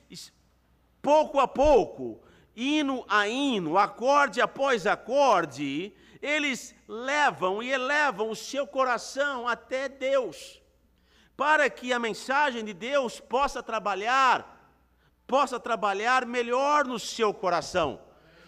pouco 1.02 1.39
a 1.39 1.48
pouco, 1.48 2.22
hino 2.56 3.04
a 3.10 3.28
hino, 3.28 3.78
acorde 3.78 4.39
após 4.39 4.86
acorde, 4.86 5.93
eles 6.23 6.73
levam 6.88 7.62
e 7.62 7.69
elevam 7.69 8.29
o 8.29 8.36
seu 8.36 8.65
coração 8.65 9.45
até 9.45 9.89
Deus, 9.89 10.62
para 11.36 11.69
que 11.69 11.91
a 11.91 11.99
mensagem 11.99 12.63
de 12.63 12.73
Deus 12.73 13.19
possa 13.19 13.62
trabalhar, 13.62 14.71
possa 15.27 15.59
trabalhar 15.59 16.25
melhor 16.25 16.86
no 16.86 16.97
seu 16.97 17.33
coração. 17.33 18.01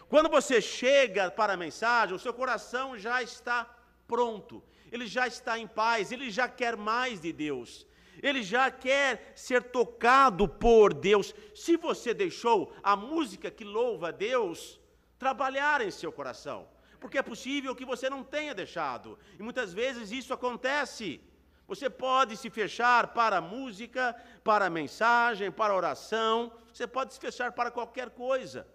Quando 0.07 0.29
você 0.29 0.61
chega 0.61 1.29
para 1.29 1.53
a 1.53 1.57
mensagem, 1.57 2.15
o 2.15 2.19
seu 2.19 2.33
coração 2.33 2.97
já 2.97 3.21
está 3.21 3.69
pronto, 4.07 4.63
ele 4.89 5.05
já 5.05 5.27
está 5.27 5.59
em 5.59 5.67
paz, 5.67 6.13
ele 6.13 6.31
já 6.31 6.47
quer 6.47 6.77
mais 6.77 7.19
de 7.19 7.33
Deus, 7.33 7.85
ele 8.23 8.41
já 8.41 8.71
quer 8.71 9.33
ser 9.35 9.61
tocado 9.63 10.47
por 10.47 10.93
Deus. 10.93 11.35
Se 11.53 11.75
você 11.75 12.13
deixou 12.13 12.73
a 12.81 12.95
música 12.95 13.51
que 13.51 13.65
louva 13.65 14.07
a 14.07 14.11
Deus 14.11 14.79
trabalhar 15.19 15.81
em 15.81 15.91
seu 15.91 16.13
coração, 16.13 16.73
porque 17.05 17.19
é 17.19 17.21
possível 17.21 17.75
que 17.75 17.85
você 17.85 18.09
não 18.09 18.23
tenha 18.23 18.51
deixado, 18.55 19.15
e 19.37 19.43
muitas 19.43 19.71
vezes 19.71 20.11
isso 20.11 20.33
acontece. 20.33 21.21
Você 21.67 21.87
pode 21.87 22.35
se 22.35 22.49
fechar 22.49 23.13
para 23.13 23.37
a 23.37 23.41
música, 23.41 24.15
para 24.43 24.65
a 24.65 24.71
mensagem, 24.71 25.51
para 25.51 25.71
a 25.71 25.77
oração, 25.77 26.51
você 26.73 26.87
pode 26.87 27.13
se 27.13 27.19
fechar 27.19 27.51
para 27.51 27.69
qualquer 27.69 28.09
coisa. 28.09 28.65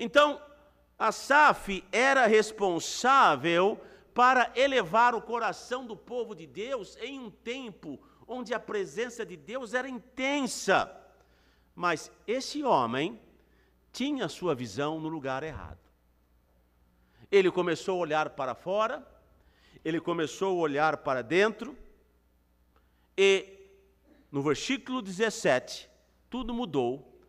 Então, 0.00 0.42
Asaf 0.98 1.84
era 1.92 2.26
responsável 2.26 3.80
para 4.12 4.50
elevar 4.56 5.14
o 5.14 5.22
coração 5.22 5.86
do 5.86 5.96
povo 5.96 6.34
de 6.34 6.44
Deus 6.44 6.96
em 6.96 7.20
um 7.20 7.30
tempo 7.30 8.00
onde 8.26 8.52
a 8.52 8.58
presença 8.58 9.24
de 9.24 9.36
Deus 9.36 9.74
era 9.74 9.88
intensa. 9.88 10.90
Mas 11.72 12.10
esse 12.26 12.64
homem 12.64 13.20
tinha 13.92 14.28
sua 14.28 14.54
visão 14.54 14.98
no 14.98 15.08
lugar 15.08 15.42
errado. 15.42 15.78
Ele 17.30 17.50
começou 17.50 17.98
a 17.98 18.00
olhar 18.00 18.30
para 18.30 18.54
fora, 18.54 19.06
ele 19.84 20.00
começou 20.00 20.58
a 20.58 20.62
olhar 20.62 20.96
para 20.98 21.22
dentro, 21.22 21.76
e 23.16 23.58
no 24.30 24.42
versículo 24.42 25.02
17, 25.02 25.88
tudo 26.30 26.54
mudou 26.54 27.20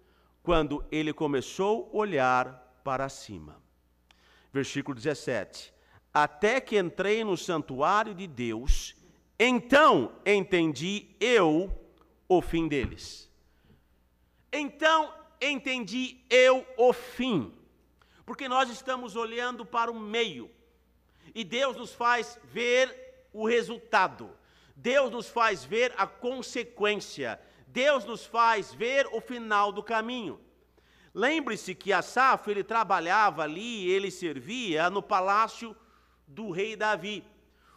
quando 0.41 0.84
ele 0.91 1.13
começou 1.13 1.89
a 1.93 1.97
olhar 1.97 2.80
para 2.84 3.10
cima. 3.10 3.62
Versículo 4.52 4.95
17: 4.95 5.73
Até 6.13 6.62
que 6.62 6.78
entrei 6.78 7.23
no 7.23 7.36
santuário 7.36 8.13
de 8.13 8.28
Deus, 8.28 8.95
então 9.38 10.13
entendi 10.26 11.10
eu 11.19 11.73
o 12.28 12.41
fim 12.41 12.67
deles. 12.67 13.30
Então 14.52 15.22
entendi 15.51 16.23
eu 16.29 16.65
o 16.77 16.93
fim, 16.93 17.53
porque 18.25 18.47
nós 18.47 18.69
estamos 18.69 19.15
olhando 19.15 19.65
para 19.65 19.91
o 19.91 19.99
meio, 19.99 20.49
e 21.34 21.43
Deus 21.43 21.75
nos 21.75 21.93
faz 21.93 22.39
ver 22.43 23.27
o 23.34 23.47
resultado, 23.47 24.29
Deus 24.75 25.12
nos 25.12 25.27
faz 25.27 25.63
ver 25.63 25.93
a 25.97 26.06
consequência, 26.08 27.39
Deus 27.67 28.06
nos 28.06 28.25
faz 28.25 28.73
ver 28.73 29.08
o 29.08 29.19
final 29.19 29.71
do 29.71 29.82
caminho. 29.82 30.39
Lembre-se 31.13 31.75
que 31.75 31.93
Asaf, 31.93 32.49
ele 32.49 32.63
trabalhava 32.63 33.43
ali, 33.43 33.88
ele 33.88 34.10
servia 34.10 34.89
no 34.89 35.01
palácio 35.01 35.75
do 36.27 36.49
rei 36.49 36.75
Davi. 36.75 37.23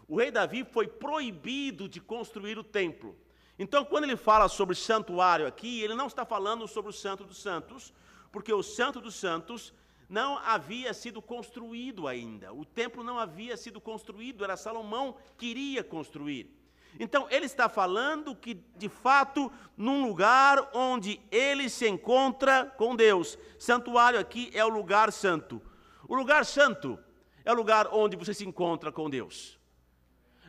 O 0.09 0.16
rei 0.16 0.31
Davi 0.31 0.64
foi 0.64 0.87
proibido 0.87 1.88
de 1.88 2.00
construir 2.00 2.59
o 2.59 2.64
templo. 2.64 3.16
Então, 3.58 3.84
quando 3.84 4.04
ele 4.04 4.16
fala 4.16 4.48
sobre 4.48 4.74
santuário 4.74 5.46
aqui, 5.46 5.80
ele 5.80 5.94
não 5.94 6.06
está 6.06 6.24
falando 6.24 6.68
sobre 6.68 6.90
o 6.90 6.94
Santo 6.94 7.24
dos 7.24 7.40
Santos, 7.40 7.92
porque 8.30 8.52
o 8.52 8.62
Santo 8.62 9.00
dos 9.00 9.14
Santos 9.14 9.72
não 10.08 10.38
havia 10.38 10.92
sido 10.92 11.22
construído 11.22 12.06
ainda. 12.06 12.52
O 12.52 12.64
templo 12.64 13.02
não 13.02 13.18
havia 13.18 13.56
sido 13.56 13.80
construído, 13.80 14.44
era 14.44 14.56
Salomão 14.56 15.16
que 15.38 15.46
iria 15.46 15.82
construir. 15.82 16.54
Então, 16.98 17.26
ele 17.30 17.46
está 17.46 17.68
falando 17.68 18.34
que, 18.34 18.54
de 18.76 18.88
fato, 18.88 19.50
num 19.76 20.06
lugar 20.06 20.70
onde 20.72 21.20
ele 21.30 21.68
se 21.68 21.86
encontra 21.88 22.66
com 22.76 22.96
Deus. 22.96 23.38
Santuário 23.58 24.18
aqui 24.18 24.50
é 24.54 24.64
o 24.64 24.68
lugar 24.68 25.12
santo. 25.12 25.60
O 26.08 26.14
lugar 26.14 26.44
santo 26.44 26.98
é 27.44 27.52
o 27.52 27.54
lugar 27.54 27.88
onde 27.92 28.16
você 28.16 28.32
se 28.32 28.46
encontra 28.46 28.90
com 28.90 29.10
Deus. 29.10 29.58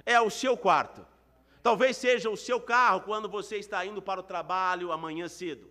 É 0.06 0.20
o 0.22 0.30
seu 0.30 0.56
quarto. 0.56 1.06
Talvez 1.68 1.98
seja 1.98 2.30
o 2.30 2.38
seu 2.38 2.62
carro 2.62 3.02
quando 3.02 3.28
você 3.28 3.58
está 3.58 3.86
indo 3.86 4.02
para 4.02 4.22
o 4.22 4.24
trabalho 4.24 4.92
amanhã 4.92 5.28
cedo. 5.28 5.70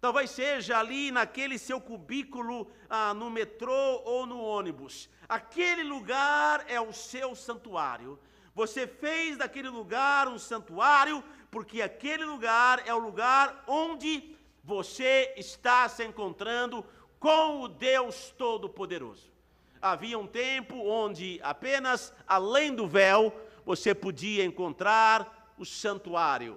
Talvez 0.00 0.30
seja 0.30 0.78
ali 0.78 1.10
naquele 1.10 1.58
seu 1.58 1.80
cubículo 1.80 2.70
ah, 2.88 3.12
no 3.12 3.28
metrô 3.28 4.02
ou 4.04 4.24
no 4.24 4.40
ônibus. 4.40 5.08
Aquele 5.28 5.82
lugar 5.82 6.64
é 6.68 6.80
o 6.80 6.92
seu 6.92 7.34
santuário 7.34 8.18
você 8.56 8.86
fez 8.86 9.36
daquele 9.36 9.68
lugar 9.68 10.28
um 10.28 10.38
santuário, 10.38 11.22
porque 11.50 11.82
aquele 11.82 12.24
lugar 12.24 12.82
é 12.86 12.94
o 12.94 12.98
lugar 12.98 13.62
onde 13.66 14.34
você 14.64 15.34
está 15.36 15.86
se 15.90 16.02
encontrando 16.02 16.82
com 17.20 17.60
o 17.60 17.68
Deus 17.68 18.30
Todo-Poderoso. 18.38 19.30
Havia 19.78 20.18
um 20.18 20.26
tempo 20.26 20.74
onde 20.74 21.38
apenas 21.42 22.14
além 22.26 22.74
do 22.74 22.88
véu 22.88 23.30
você 23.66 23.92
podia 23.92 24.44
encontrar 24.44 25.52
o 25.58 25.64
santuário, 25.64 26.56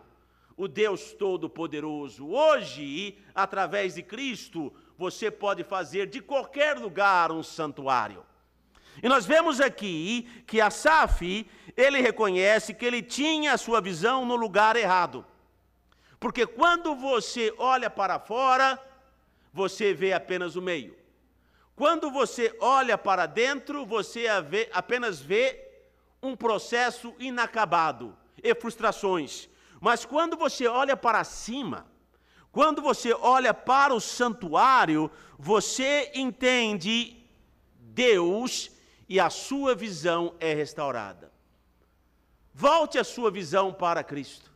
o 0.55 0.67
Deus 0.67 1.11
Todo-Poderoso. 1.11 2.29
Hoje, 2.29 3.17
através 3.33 3.95
de 3.95 4.03
Cristo, 4.03 4.71
você 4.95 5.31
pode 5.31 5.63
fazer 5.63 6.05
de 6.05 6.21
qualquer 6.21 6.77
lugar 6.77 7.31
um 7.31 7.41
santuário. 7.41 8.23
E 9.01 9.09
nós 9.09 9.25
vemos 9.25 9.59
aqui 9.59 10.29
que 10.45 10.61
Asaf, 10.61 11.49
ele 11.75 11.99
reconhece 11.99 12.75
que 12.75 12.85
ele 12.85 13.01
tinha 13.01 13.53
a 13.53 13.57
sua 13.57 13.81
visão 13.81 14.23
no 14.23 14.35
lugar 14.35 14.75
errado. 14.75 15.25
Porque 16.19 16.45
quando 16.45 16.93
você 16.93 17.51
olha 17.57 17.89
para 17.89 18.19
fora, 18.19 18.79
você 19.51 19.95
vê 19.95 20.13
apenas 20.13 20.55
o 20.55 20.61
meio. 20.61 20.95
Quando 21.75 22.11
você 22.11 22.55
olha 22.59 22.97
para 22.97 23.25
dentro, 23.25 23.85
você 23.85 24.25
apenas 24.73 25.21
vê 25.21 25.68
um 26.21 26.35
processo 26.35 27.13
inacabado 27.19 28.15
e 28.41 28.53
frustrações. 28.55 29.49
Mas 29.79 30.05
quando 30.05 30.35
você 30.35 30.67
olha 30.67 30.95
para 30.97 31.23
cima, 31.23 31.85
quando 32.51 32.81
você 32.81 33.13
olha 33.13 33.53
para 33.53 33.93
o 33.93 34.01
santuário, 34.01 35.09
você 35.37 36.11
entende 36.13 37.23
Deus 37.75 38.71
e 39.07 39.19
a 39.19 39.29
sua 39.29 39.73
visão 39.75 40.35
é 40.39 40.53
restaurada. 40.53 41.31
Volte 42.53 42.97
a 42.97 43.03
sua 43.03 43.31
visão 43.31 43.71
para 43.71 44.03
Cristo. 44.03 44.51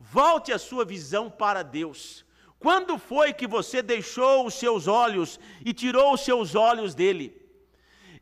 Volte 0.00 0.52
a 0.52 0.58
sua 0.58 0.84
visão 0.84 1.30
para 1.30 1.62
Deus. 1.62 2.24
Quando 2.58 2.98
foi 2.98 3.34
que 3.34 3.46
você 3.46 3.82
deixou 3.82 4.46
os 4.46 4.54
seus 4.54 4.86
olhos 4.86 5.38
e 5.64 5.74
tirou 5.74 6.14
os 6.14 6.22
seus 6.22 6.54
olhos 6.54 6.94
dele? 6.94 7.43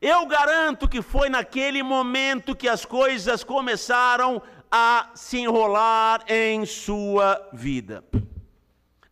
Eu 0.04 0.26
garanto 0.26 0.88
que 0.88 1.00
foi 1.00 1.28
naquele 1.28 1.80
momento 1.80 2.56
que 2.56 2.66
as 2.66 2.84
coisas 2.84 3.44
começaram 3.44 4.42
a 4.68 5.12
se 5.14 5.38
enrolar 5.38 6.24
em 6.26 6.66
sua 6.66 7.48
vida. 7.52 8.04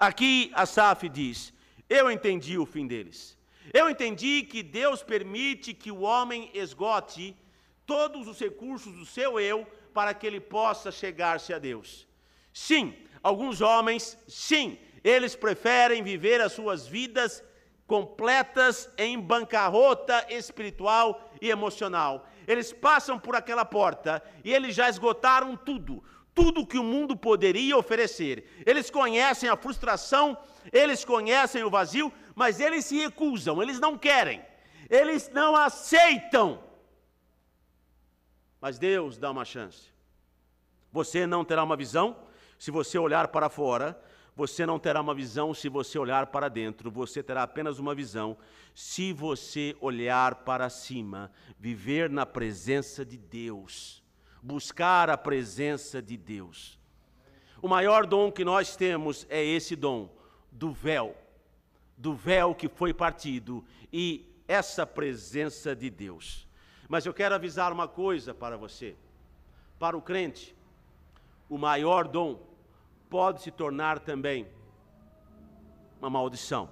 Aqui 0.00 0.50
Asaf 0.52 1.08
diz: 1.08 1.52
Eu 1.88 2.10
entendi 2.10 2.58
o 2.58 2.66
fim 2.66 2.88
deles. 2.88 3.38
Eu 3.72 3.88
entendi 3.88 4.42
que 4.42 4.64
Deus 4.64 5.00
permite 5.00 5.72
que 5.72 5.92
o 5.92 6.00
homem 6.00 6.50
esgote 6.52 7.36
todos 7.86 8.26
os 8.26 8.40
recursos 8.40 8.92
do 8.92 9.06
seu 9.06 9.38
eu 9.38 9.64
para 9.94 10.12
que 10.12 10.26
ele 10.26 10.40
possa 10.40 10.90
chegar-se 10.90 11.52
a 11.52 11.60
Deus. 11.60 12.04
Sim, 12.52 12.96
alguns 13.22 13.60
homens, 13.60 14.18
sim, 14.26 14.76
eles 15.04 15.36
preferem 15.36 16.02
viver 16.02 16.40
as 16.40 16.50
suas 16.50 16.88
vidas 16.88 17.44
completas 17.90 18.88
em 18.96 19.18
bancarrota 19.18 20.24
espiritual 20.28 21.28
e 21.42 21.50
emocional. 21.50 22.24
Eles 22.46 22.72
passam 22.72 23.18
por 23.18 23.34
aquela 23.34 23.64
porta 23.64 24.22
e 24.44 24.54
eles 24.54 24.76
já 24.76 24.88
esgotaram 24.88 25.56
tudo 25.56 26.00
tudo 26.32 26.64
que 26.64 26.78
o 26.78 26.84
mundo 26.84 27.16
poderia 27.16 27.76
oferecer. 27.76 28.62
Eles 28.64 28.88
conhecem 28.88 29.48
a 29.50 29.56
frustração, 29.56 30.38
eles 30.72 31.04
conhecem 31.04 31.64
o 31.64 31.68
vazio, 31.68 32.12
mas 32.36 32.60
eles 32.60 32.84
se 32.84 32.96
recusam, 32.96 33.60
eles 33.60 33.80
não 33.80 33.98
querem, 33.98 34.40
eles 34.88 35.28
não 35.28 35.56
aceitam. 35.56 36.62
Mas 38.60 38.78
Deus 38.78 39.18
dá 39.18 39.32
uma 39.32 39.44
chance. 39.44 39.90
Você 40.92 41.26
não 41.26 41.44
terá 41.44 41.64
uma 41.64 41.76
visão 41.76 42.16
se 42.56 42.70
você 42.70 42.96
olhar 42.96 43.28
para 43.28 43.48
fora, 43.50 44.00
você 44.34 44.64
não 44.64 44.78
terá 44.78 45.00
uma 45.00 45.14
visão 45.14 45.52
se 45.52 45.68
você 45.68 45.98
olhar 45.98 46.26
para 46.26 46.48
dentro, 46.48 46.90
você 46.90 47.22
terá 47.22 47.42
apenas 47.42 47.78
uma 47.78 47.94
visão 47.94 48.36
se 48.74 49.12
você 49.12 49.76
olhar 49.80 50.36
para 50.36 50.68
cima, 50.70 51.30
viver 51.58 52.08
na 52.08 52.24
presença 52.24 53.04
de 53.04 53.16
Deus 53.16 54.00
buscar 54.42 55.10
a 55.10 55.16
presença 55.16 56.00
de 56.00 56.16
Deus. 56.16 56.78
O 57.62 57.68
maior 57.68 58.06
dom 58.06 58.32
que 58.32 58.44
nós 58.44 58.74
temos 58.74 59.26
é 59.28 59.44
esse 59.44 59.76
dom 59.76 60.08
do 60.50 60.72
véu, 60.72 61.16
do 61.96 62.14
véu 62.14 62.54
que 62.54 62.68
foi 62.68 62.94
partido 62.94 63.64
e 63.92 64.26
essa 64.48 64.86
presença 64.86 65.76
de 65.76 65.90
Deus. 65.90 66.48
Mas 66.88 67.06
eu 67.06 67.14
quero 67.14 67.34
avisar 67.34 67.72
uma 67.72 67.86
coisa 67.86 68.34
para 68.34 68.56
você, 68.56 68.96
para 69.78 69.96
o 69.96 70.02
crente, 70.02 70.56
o 71.48 71.58
maior 71.58 72.08
dom 72.08 72.40
pode 73.10 73.42
se 73.42 73.50
tornar 73.50 73.98
também 73.98 74.48
uma 75.98 76.08
maldição. 76.08 76.70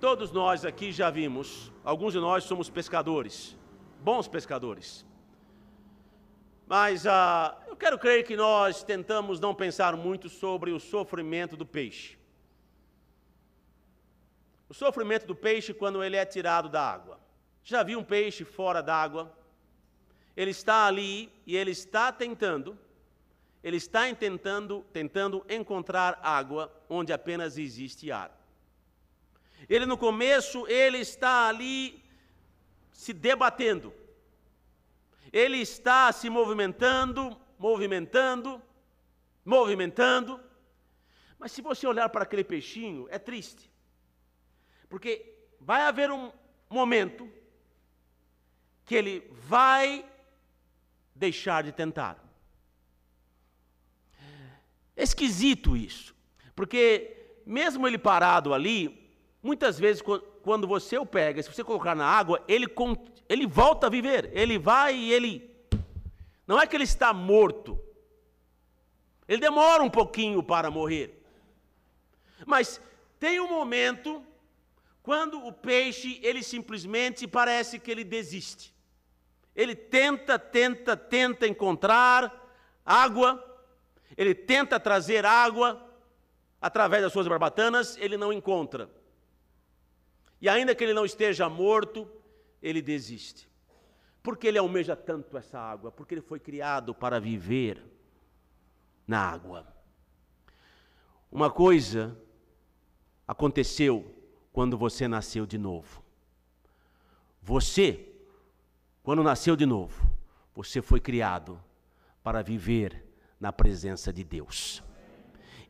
Todos 0.00 0.32
nós 0.32 0.64
aqui 0.64 0.90
já 0.90 1.10
vimos, 1.10 1.72
alguns 1.84 2.12
de 2.14 2.18
nós 2.18 2.42
somos 2.42 2.68
pescadores 2.68 3.58
bons 4.00 4.28
pescadores. 4.28 5.04
Mas 6.66 7.06
ah, 7.06 7.56
eu 7.66 7.76
quero 7.76 7.98
crer 7.98 8.24
que 8.24 8.36
nós 8.36 8.82
tentamos 8.82 9.40
não 9.40 9.54
pensar 9.54 9.96
muito 9.96 10.28
sobre 10.28 10.70
o 10.70 10.80
sofrimento 10.80 11.56
do 11.56 11.66
peixe. 11.66 12.18
O 14.68 14.74
sofrimento 14.74 15.26
do 15.26 15.34
peixe 15.34 15.72
quando 15.72 16.04
ele 16.04 16.16
é 16.16 16.26
tirado 16.26 16.68
da 16.68 16.82
água. 16.82 17.18
Já 17.64 17.82
viu 17.82 17.98
um 17.98 18.04
peixe 18.04 18.44
fora 18.44 18.82
d'água? 18.82 19.34
Ele 20.36 20.50
está 20.50 20.86
ali 20.86 21.32
e 21.46 21.56
ele 21.56 21.70
está 21.70 22.12
tentando, 22.12 22.78
ele 23.68 23.76
está 23.76 24.12
tentando, 24.14 24.82
tentando 24.94 25.44
encontrar 25.46 26.18
água 26.22 26.72
onde 26.88 27.12
apenas 27.12 27.58
existe 27.58 28.10
ar. 28.10 28.34
Ele 29.68 29.84
no 29.84 29.98
começo, 29.98 30.66
ele 30.68 30.98
está 30.98 31.48
ali 31.48 32.02
se 32.90 33.12
debatendo. 33.12 33.92
Ele 35.30 35.58
está 35.58 36.10
se 36.12 36.30
movimentando, 36.30 37.38
movimentando, 37.58 38.62
movimentando. 39.44 40.40
Mas 41.38 41.52
se 41.52 41.60
você 41.60 41.86
olhar 41.86 42.08
para 42.08 42.22
aquele 42.22 42.44
peixinho, 42.44 43.06
é 43.10 43.18
triste. 43.18 43.70
Porque 44.88 45.30
vai 45.60 45.82
haver 45.82 46.10
um 46.10 46.32
momento 46.70 47.30
que 48.86 48.94
ele 48.94 49.30
vai 49.30 50.10
deixar 51.14 51.62
de 51.62 51.70
tentar. 51.70 52.27
É 54.98 55.04
esquisito 55.04 55.76
isso, 55.76 56.12
porque 56.56 57.36
mesmo 57.46 57.86
ele 57.86 57.96
parado 57.96 58.52
ali, 58.52 59.08
muitas 59.40 59.78
vezes 59.78 60.02
quando 60.42 60.66
você 60.66 60.98
o 60.98 61.06
pega, 61.06 61.40
se 61.40 61.48
você 61.48 61.62
colocar 61.62 61.94
na 61.94 62.04
água, 62.04 62.42
ele, 62.48 62.66
ele 63.28 63.46
volta 63.46 63.86
a 63.86 63.90
viver. 63.90 64.30
Ele 64.32 64.58
vai 64.58 64.96
e 64.96 65.12
ele. 65.12 65.48
Não 66.46 66.60
é 66.60 66.66
que 66.66 66.74
ele 66.74 66.82
está 66.82 67.12
morto. 67.12 67.78
Ele 69.28 69.40
demora 69.40 69.84
um 69.84 69.90
pouquinho 69.90 70.42
para 70.42 70.68
morrer. 70.68 71.22
Mas 72.44 72.80
tem 73.20 73.38
um 73.38 73.48
momento 73.48 74.24
quando 75.00 75.46
o 75.46 75.52
peixe, 75.52 76.18
ele 76.24 76.42
simplesmente 76.42 77.26
parece 77.26 77.78
que 77.78 77.90
ele 77.90 78.02
desiste. 78.02 78.74
Ele 79.54 79.76
tenta, 79.76 80.38
tenta, 80.38 80.96
tenta 80.96 81.46
encontrar 81.46 82.34
água, 82.84 83.47
ele 84.18 84.34
tenta 84.34 84.80
trazer 84.80 85.24
água 85.24 85.80
através 86.60 87.04
das 87.04 87.12
suas 87.12 87.28
barbatanas, 87.28 87.96
ele 87.98 88.16
não 88.16 88.32
encontra. 88.32 88.90
E 90.40 90.48
ainda 90.48 90.74
que 90.74 90.82
ele 90.82 90.92
não 90.92 91.04
esteja 91.04 91.48
morto, 91.48 92.10
ele 92.60 92.82
desiste. 92.82 93.48
Porque 94.20 94.48
ele 94.48 94.58
almeja 94.58 94.96
tanto 94.96 95.38
essa 95.38 95.60
água? 95.60 95.92
Porque 95.92 96.14
ele 96.14 96.20
foi 96.20 96.40
criado 96.40 96.92
para 96.92 97.20
viver 97.20 97.80
na 99.06 99.20
água. 99.20 99.64
Uma 101.30 101.48
coisa 101.48 102.20
aconteceu 103.26 104.12
quando 104.52 104.76
você 104.76 105.06
nasceu 105.06 105.46
de 105.46 105.56
novo. 105.56 106.02
Você, 107.40 108.16
quando 109.00 109.22
nasceu 109.22 109.54
de 109.54 109.64
novo, 109.64 110.10
você 110.56 110.82
foi 110.82 110.98
criado 110.98 111.62
para 112.20 112.42
viver 112.42 113.07
na 113.40 113.52
presença 113.52 114.12
de 114.12 114.24
Deus. 114.24 114.82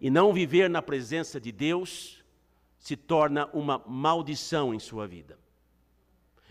E 0.01 0.11
não 0.11 0.33
viver 0.33 0.71
na 0.71 0.81
presença 0.81 1.41
de 1.41 1.51
Deus 1.51 2.25
se 2.79 2.97
torna 2.97 3.47
uma 3.53 3.83
maldição 3.87 4.73
em 4.73 4.79
sua 4.79 5.07
vida. 5.07 5.39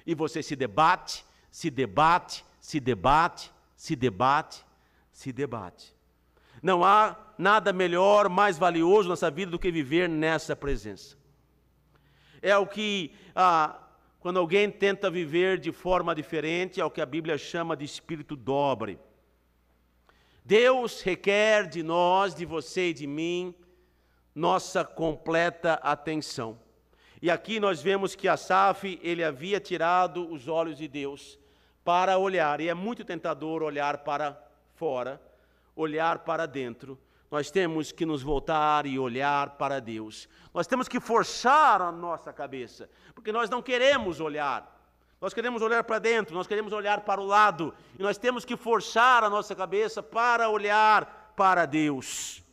E 0.05 0.13
você 0.13 0.43
se 0.43 0.55
debate, 0.55 1.25
se 1.49 1.69
debate, 1.69 2.45
se 2.59 2.79
debate, 2.79 3.51
se 3.75 3.95
debate, 3.95 4.65
se 5.11 5.31
debate. 5.31 5.95
Não 6.61 6.83
há 6.83 7.15
nada 7.37 7.71
melhor, 7.71 8.29
mais 8.29 8.57
valioso 8.57 9.09
nessa 9.09 9.29
vida 9.31 9.51
do 9.51 9.59
que 9.59 9.71
viver 9.71 10.09
nessa 10.09 10.55
presença. 10.55 11.17
É 12.41 12.57
o 12.57 12.67
que, 12.67 13.13
ah, 13.35 13.79
quando 14.19 14.39
alguém 14.39 14.69
tenta 14.69 15.09
viver 15.09 15.59
de 15.59 15.71
forma 15.71 16.13
diferente, 16.13 16.81
é 16.81 16.85
o 16.85 16.91
que 16.91 17.01
a 17.01 17.05
Bíblia 17.05 17.37
chama 17.37 17.75
de 17.75 17.85
espírito 17.85 18.35
dobre. 18.35 18.99
Deus 20.47 21.01
requer 21.01 21.67
de 21.67 21.83
nós, 21.83 22.33
de 22.33 22.45
você 22.45 22.91
e 22.91 22.93
de 22.93 23.05
mim, 23.05 23.53
nossa 24.33 24.85
completa 24.85 25.73
atenção. 25.83 26.57
E 27.21 27.29
aqui 27.29 27.59
nós 27.59 27.81
vemos 27.81 28.15
que 28.15 28.29
Asaf, 28.29 28.97
ele 29.03 29.25
havia 29.25 29.59
tirado 29.59 30.31
os 30.31 30.47
olhos 30.47 30.77
de 30.77 30.87
Deus 30.87 31.37
para 31.83 32.17
olhar, 32.17 32.61
e 32.61 32.69
é 32.69 32.73
muito 32.73 33.03
tentador 33.03 33.61
olhar 33.61 33.97
para 34.05 34.41
fora, 34.73 35.21
olhar 35.75 36.19
para 36.19 36.45
dentro, 36.45 36.97
nós 37.29 37.51
temos 37.51 37.91
que 37.91 38.05
nos 38.05 38.23
voltar 38.23 38.85
e 38.85 38.97
olhar 38.97 39.57
para 39.57 39.81
Deus. 39.81 40.29
Nós 40.53 40.65
temos 40.65 40.87
que 40.87 41.01
forçar 41.01 41.81
a 41.81 41.91
nossa 41.91 42.31
cabeça, 42.31 42.89
porque 43.13 43.33
nós 43.33 43.49
não 43.49 43.61
queremos 43.61 44.21
olhar. 44.21 44.76
Nós 45.19 45.33
queremos 45.33 45.61
olhar 45.61 45.83
para 45.83 45.97
dentro, 45.97 46.35
nós 46.35 46.45
queremos 46.45 46.71
olhar 46.71 47.01
para 47.01 47.19
o 47.19 47.25
lado, 47.25 47.73
e 47.97 48.03
nós 48.03 48.17
temos 48.17 48.45
que 48.45 48.55
forçar 48.55 49.23
a 49.23 49.29
nossa 49.29 49.55
cabeça 49.55 50.03
para 50.03 50.49
olhar 50.49 51.33
para 51.35 51.65
Deus. 51.65 52.43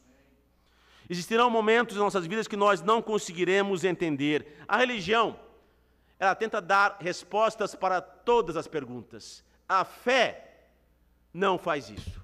Existirão 1.08 1.50
momentos 1.50 1.96
em 1.96 2.00
nossas 2.00 2.26
vidas 2.26 2.48
que 2.48 2.56
nós 2.56 2.80
não 2.80 3.02
conseguiremos 3.02 3.84
entender. 3.84 4.64
A 4.66 4.78
religião, 4.78 5.38
ela 6.18 6.34
tenta 6.34 6.60
dar 6.60 6.96
respostas 7.00 7.74
para 7.74 8.00
todas 8.00 8.56
as 8.56 8.66
perguntas. 8.66 9.44
A 9.68 9.84
fé 9.84 10.68
não 11.32 11.58
faz 11.58 11.90
isso. 11.90 12.22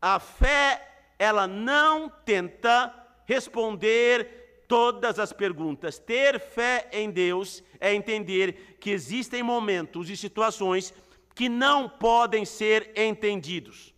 A 0.00 0.20
fé 0.20 0.88
ela 1.18 1.46
não 1.46 2.08
tenta 2.08 2.94
responder 3.26 4.64
todas 4.68 5.18
as 5.18 5.32
perguntas. 5.32 5.98
Ter 5.98 6.38
fé 6.38 6.88
em 6.92 7.10
Deus 7.10 7.62
é 7.84 7.94
entender 7.94 8.78
que 8.80 8.90
existem 8.90 9.42
momentos 9.42 10.08
e 10.08 10.16
situações 10.16 10.94
que 11.34 11.50
não 11.50 11.86
podem 11.86 12.46
ser 12.46 12.90
entendidos. 12.96 13.92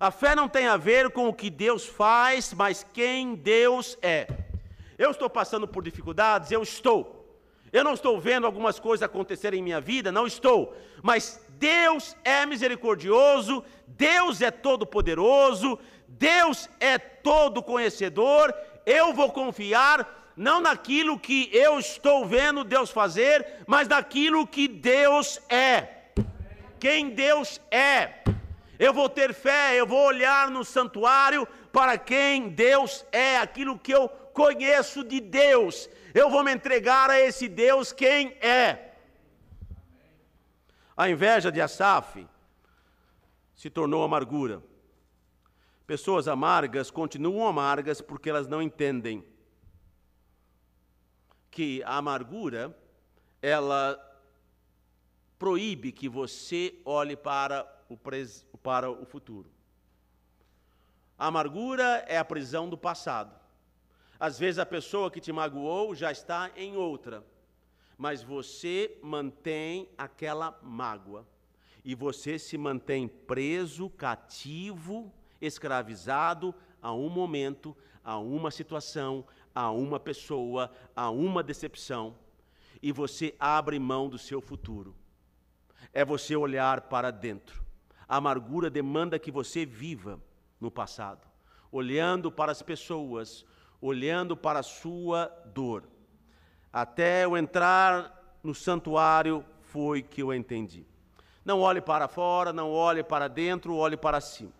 A 0.00 0.10
fé 0.10 0.34
não 0.34 0.48
tem 0.48 0.66
a 0.66 0.76
ver 0.76 1.10
com 1.10 1.28
o 1.28 1.32
que 1.32 1.48
Deus 1.48 1.86
faz, 1.86 2.52
mas 2.52 2.84
quem 2.92 3.36
Deus 3.36 3.96
é. 4.02 4.26
Eu 4.98 5.12
estou 5.12 5.30
passando 5.30 5.68
por 5.68 5.84
dificuldades, 5.84 6.50
eu 6.50 6.64
estou. 6.64 7.40
Eu 7.72 7.84
não 7.84 7.94
estou 7.94 8.20
vendo 8.20 8.44
algumas 8.44 8.80
coisas 8.80 9.04
acontecerem 9.04 9.60
em 9.60 9.62
minha 9.62 9.80
vida, 9.80 10.10
não 10.10 10.26
estou. 10.26 10.76
Mas 11.00 11.40
Deus 11.50 12.16
é 12.24 12.44
misericordioso, 12.44 13.64
Deus 13.86 14.42
é 14.42 14.50
todo-poderoso, 14.50 15.78
Deus 16.08 16.68
é 16.80 16.98
todo 16.98 17.62
conhecedor, 17.62 18.52
eu 18.84 19.14
vou 19.14 19.30
confiar 19.30 20.21
não 20.36 20.60
naquilo 20.60 21.18
que 21.18 21.50
eu 21.52 21.78
estou 21.78 22.26
vendo 22.26 22.64
Deus 22.64 22.90
fazer, 22.90 23.64
mas 23.66 23.88
naquilo 23.88 24.46
que 24.46 24.66
Deus 24.66 25.40
é. 25.48 26.02
Quem 26.78 27.10
Deus 27.10 27.60
é. 27.70 28.22
Eu 28.78 28.92
vou 28.92 29.08
ter 29.08 29.32
fé, 29.32 29.74
eu 29.74 29.86
vou 29.86 30.04
olhar 30.06 30.50
no 30.50 30.64
santuário 30.64 31.46
para 31.72 31.96
quem 31.96 32.48
Deus 32.48 33.04
é, 33.12 33.38
aquilo 33.38 33.78
que 33.78 33.92
eu 33.92 34.08
conheço 34.08 35.04
de 35.04 35.20
Deus. 35.20 35.88
Eu 36.12 36.28
vou 36.28 36.42
me 36.42 36.52
entregar 36.52 37.10
a 37.10 37.20
esse 37.20 37.48
Deus 37.48 37.92
quem 37.92 38.28
é. 38.40 38.92
A 40.96 41.08
inveja 41.08 41.50
de 41.50 41.60
Asaf 41.60 42.26
se 43.54 43.70
tornou 43.70 44.02
amargura. 44.02 44.62
Pessoas 45.86 46.26
amargas 46.26 46.90
continuam 46.90 47.46
amargas 47.46 48.00
porque 48.00 48.30
elas 48.30 48.48
não 48.48 48.60
entendem 48.62 49.24
que 51.52 51.82
a 51.84 51.98
amargura 51.98 52.76
ela 53.42 54.00
proíbe 55.38 55.92
que 55.92 56.08
você 56.08 56.74
olhe 56.84 57.14
para 57.14 57.70
o, 57.88 57.96
pres, 57.96 58.46
para 58.62 58.90
o 58.90 59.04
futuro. 59.04 59.50
A 61.18 61.26
amargura 61.26 62.04
é 62.08 62.16
a 62.16 62.24
prisão 62.24 62.68
do 62.68 62.78
passado. 62.78 63.38
Às 64.18 64.38
vezes 64.38 64.58
a 64.58 64.66
pessoa 64.66 65.10
que 65.10 65.20
te 65.20 65.30
magoou 65.30 65.94
já 65.94 66.10
está 66.10 66.50
em 66.56 66.74
outra, 66.74 67.22
mas 67.98 68.22
você 68.22 68.96
mantém 69.02 69.88
aquela 69.98 70.58
mágoa 70.62 71.26
e 71.84 71.94
você 71.94 72.38
se 72.38 72.56
mantém 72.56 73.06
preso, 73.06 73.90
cativo 73.90 75.12
escravizado 75.40 76.54
a 76.80 76.94
um 76.94 77.08
momento, 77.08 77.76
a 78.02 78.16
uma 78.18 78.50
situação, 78.50 79.24
a 79.54 79.70
uma 79.70 80.00
pessoa, 80.00 80.70
a 80.94 81.10
uma 81.10 81.42
decepção, 81.42 82.16
e 82.82 82.90
você 82.90 83.34
abre 83.38 83.78
mão 83.78 84.08
do 84.08 84.18
seu 84.18 84.40
futuro. 84.40 84.94
É 85.92 86.04
você 86.04 86.34
olhar 86.34 86.82
para 86.82 87.10
dentro. 87.10 87.62
A 88.08 88.16
amargura 88.16 88.68
demanda 88.68 89.18
que 89.18 89.30
você 89.30 89.64
viva 89.64 90.20
no 90.60 90.70
passado, 90.70 91.26
olhando 91.70 92.30
para 92.30 92.52
as 92.52 92.62
pessoas, 92.62 93.44
olhando 93.80 94.36
para 94.36 94.60
a 94.60 94.62
sua 94.62 95.26
dor. 95.54 95.88
Até 96.72 97.24
eu 97.24 97.36
entrar 97.36 98.38
no 98.42 98.54
santuário 98.54 99.44
foi 99.60 100.02
que 100.02 100.22
eu 100.22 100.32
entendi. 100.32 100.86
Não 101.44 101.60
olhe 101.60 101.80
para 101.80 102.08
fora, 102.08 102.52
não 102.52 102.70
olhe 102.70 103.02
para 103.02 103.28
dentro, 103.28 103.74
olhe 103.74 103.96
para 103.96 104.20
cima. 104.20 104.52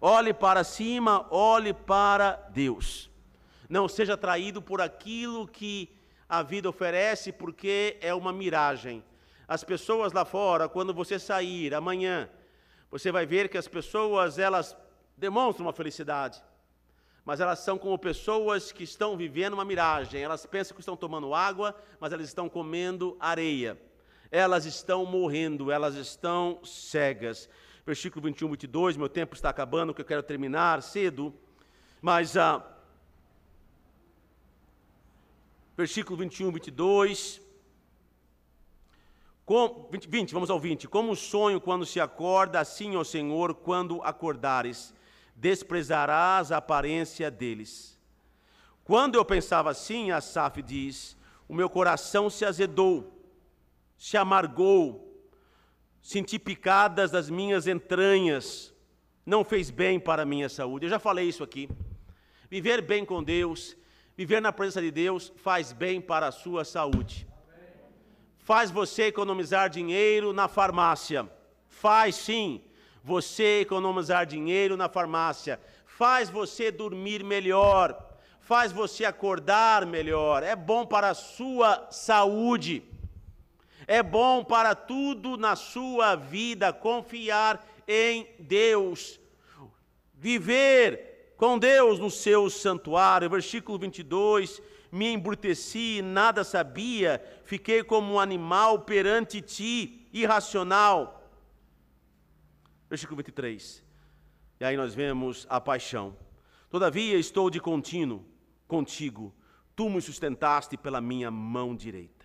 Olhe 0.00 0.34
para 0.34 0.64
cima, 0.64 1.26
olhe 1.30 1.72
para 1.72 2.32
Deus. 2.50 3.10
Não 3.74 3.88
seja 3.88 4.14
atraído 4.14 4.62
por 4.62 4.80
aquilo 4.80 5.48
que 5.48 5.90
a 6.28 6.44
vida 6.44 6.68
oferece, 6.68 7.32
porque 7.32 7.96
é 8.00 8.14
uma 8.14 8.32
miragem. 8.32 9.02
As 9.48 9.64
pessoas 9.64 10.12
lá 10.12 10.24
fora, 10.24 10.68
quando 10.68 10.94
você 10.94 11.18
sair 11.18 11.74
amanhã, 11.74 12.30
você 12.88 13.10
vai 13.10 13.26
ver 13.26 13.48
que 13.48 13.58
as 13.58 13.66
pessoas, 13.66 14.38
elas 14.38 14.76
demonstram 15.16 15.66
uma 15.66 15.72
felicidade, 15.72 16.40
mas 17.24 17.40
elas 17.40 17.58
são 17.58 17.76
como 17.76 17.98
pessoas 17.98 18.70
que 18.70 18.84
estão 18.84 19.16
vivendo 19.16 19.54
uma 19.54 19.64
miragem. 19.64 20.22
Elas 20.22 20.46
pensam 20.46 20.76
que 20.76 20.80
estão 20.80 20.96
tomando 20.96 21.34
água, 21.34 21.74
mas 21.98 22.12
elas 22.12 22.26
estão 22.28 22.48
comendo 22.48 23.16
areia. 23.18 23.76
Elas 24.30 24.66
estão 24.66 25.04
morrendo, 25.04 25.72
elas 25.72 25.96
estão 25.96 26.64
cegas 26.64 27.48
versículo 27.84 28.24
21, 28.24 28.50
22. 28.50 28.96
Meu 28.96 29.08
tempo 29.08 29.34
está 29.34 29.50
acabando, 29.50 29.92
que 29.92 30.00
eu 30.00 30.04
quero 30.04 30.22
terminar 30.22 30.80
cedo. 30.80 31.34
Mas, 32.00 32.36
ah, 32.36 32.64
versículo 35.76 36.16
21, 36.16 36.50
22. 36.52 37.40
Com, 39.44 39.88
20, 39.90 40.08
20, 40.08 40.32
vamos 40.32 40.50
ao 40.50 40.58
20. 40.58 40.88
Como 40.88 41.10
um 41.10 41.14
sonho 41.14 41.60
quando 41.60 41.84
se 41.84 42.00
acorda, 42.00 42.60
assim, 42.60 42.96
ó 42.96 43.04
Senhor, 43.04 43.54
quando 43.54 44.02
acordares, 44.02 44.94
desprezarás 45.34 46.50
a 46.50 46.58
aparência 46.58 47.30
deles. 47.30 47.98
Quando 48.84 49.16
eu 49.16 49.24
pensava 49.24 49.70
assim, 49.70 50.10
Asaf 50.10 50.62
diz, 50.62 51.16
o 51.48 51.54
meu 51.54 51.68
coração 51.68 52.30
se 52.30 52.44
azedou, 52.44 53.12
se 53.98 54.16
amargou, 54.16 55.04
senti 56.00 56.38
picadas 56.38 57.10
das 57.10 57.28
minhas 57.30 57.66
entranhas, 57.66 58.74
não 59.24 59.42
fez 59.42 59.70
bem 59.70 59.98
para 59.98 60.22
a 60.22 60.26
minha 60.26 60.48
saúde. 60.48 60.86
Eu 60.86 60.90
já 60.90 60.98
falei 60.98 61.28
isso 61.28 61.42
aqui. 61.42 61.68
Viver 62.50 62.82
bem 62.82 63.04
com 63.04 63.22
Deus, 63.22 63.74
viver 64.16 64.40
na 64.40 64.52
presença 64.52 64.80
de 64.80 64.90
Deus, 64.90 65.32
faz 65.36 65.72
bem 65.72 66.00
para 66.00 66.28
a 66.28 66.32
sua 66.32 66.64
saúde. 66.64 67.26
Faz 68.38 68.70
você 68.70 69.04
economizar 69.04 69.70
dinheiro 69.70 70.32
na 70.32 70.48
farmácia. 70.48 71.28
Faz 71.66 72.14
sim 72.14 72.62
você 73.02 73.60
economizar 73.60 74.26
dinheiro 74.26 74.76
na 74.76 74.88
farmácia. 74.88 75.60
Faz 75.86 76.28
você 76.28 76.70
dormir 76.70 77.24
melhor. 77.24 78.16
Faz 78.40 78.70
você 78.70 79.04
acordar 79.04 79.86
melhor. 79.86 80.42
É 80.42 80.54
bom 80.54 80.84
para 80.84 81.10
a 81.10 81.14
sua 81.14 81.88
saúde. 81.90 82.82
É 83.86 84.02
bom 84.02 84.44
para 84.44 84.74
tudo 84.74 85.36
na 85.36 85.56
sua 85.56 86.14
vida 86.14 86.72
confiar 86.72 87.64
em 87.86 88.26
Deus, 88.38 89.20
viver 90.14 91.13
com 91.36 91.58
Deus 91.58 91.98
no 91.98 92.10
seu 92.10 92.48
santuário. 92.48 93.28
Versículo 93.28 93.78
22: 93.78 94.62
Me 94.90 95.12
embruteci, 95.12 96.00
nada 96.02 96.44
sabia, 96.44 97.22
fiquei 97.44 97.82
como 97.82 98.14
um 98.14 98.20
animal 98.20 98.80
perante 98.80 99.40
ti, 99.40 100.08
irracional. 100.12 101.30
Versículo 102.88 103.16
23. 103.16 103.82
E 104.60 104.64
aí 104.64 104.76
nós 104.76 104.94
vemos 104.94 105.46
a 105.48 105.60
paixão. 105.60 106.16
Todavia 106.70 107.16
estou 107.16 107.50
de 107.50 107.60
contínuo 107.60 108.24
contigo, 108.66 109.34
tu 109.76 109.88
me 109.88 110.00
sustentaste 110.00 110.76
pela 110.76 111.00
minha 111.00 111.30
mão 111.30 111.76
direita 111.76 112.24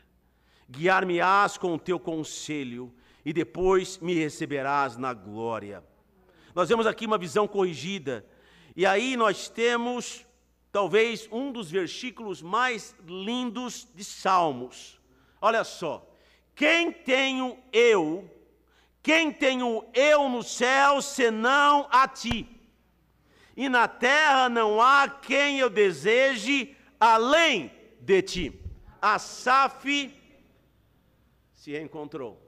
guiar-me-ás 0.69 1.57
com 1.57 1.73
o 1.73 1.79
teu 1.79 1.99
conselho, 1.99 2.93
e 3.25 3.33
depois 3.33 3.97
me 3.97 4.13
receberás 4.13 4.95
na 4.95 5.13
glória. 5.13 5.83
Nós 6.55 6.69
vemos 6.69 6.85
aqui 6.85 7.05
uma 7.05 7.17
visão 7.17 7.47
corrigida, 7.47 8.25
e 8.79 8.85
aí 8.85 9.17
nós 9.17 9.49
temos 9.49 10.25
talvez 10.71 11.27
um 11.33 11.51
dos 11.51 11.69
versículos 11.69 12.41
mais 12.41 12.95
lindos 13.05 13.85
de 13.93 14.05
Salmos. 14.05 14.97
Olha 15.41 15.65
só: 15.65 16.09
quem 16.55 16.89
tenho 16.89 17.59
eu, 17.73 18.33
quem 19.03 19.33
tenho 19.33 19.83
eu 19.93 20.29
no 20.29 20.41
céu 20.41 21.01
senão 21.01 21.89
a 21.91 22.07
ti? 22.07 22.47
E 23.53 23.67
na 23.67 23.85
terra 23.85 24.47
não 24.47 24.81
há 24.81 25.09
quem 25.09 25.59
eu 25.59 25.69
deseje 25.69 26.73
além 26.97 27.73
de 27.99 28.21
ti. 28.21 28.61
Asaf 29.01 30.09
se 31.53 31.77
encontrou. 31.77 32.41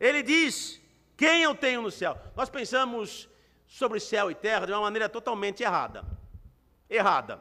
Ele 0.00 0.22
diz: 0.22 0.80
Quem 1.18 1.42
eu 1.42 1.54
tenho 1.54 1.82
no 1.82 1.90
céu? 1.90 2.18
Nós 2.34 2.48
pensamos 2.48 3.28
sobre 3.70 4.00
céu 4.00 4.30
e 4.32 4.34
terra 4.34 4.66
de 4.66 4.72
uma 4.72 4.80
maneira 4.80 5.08
totalmente 5.08 5.62
errada. 5.62 6.04
Errada. 6.88 7.40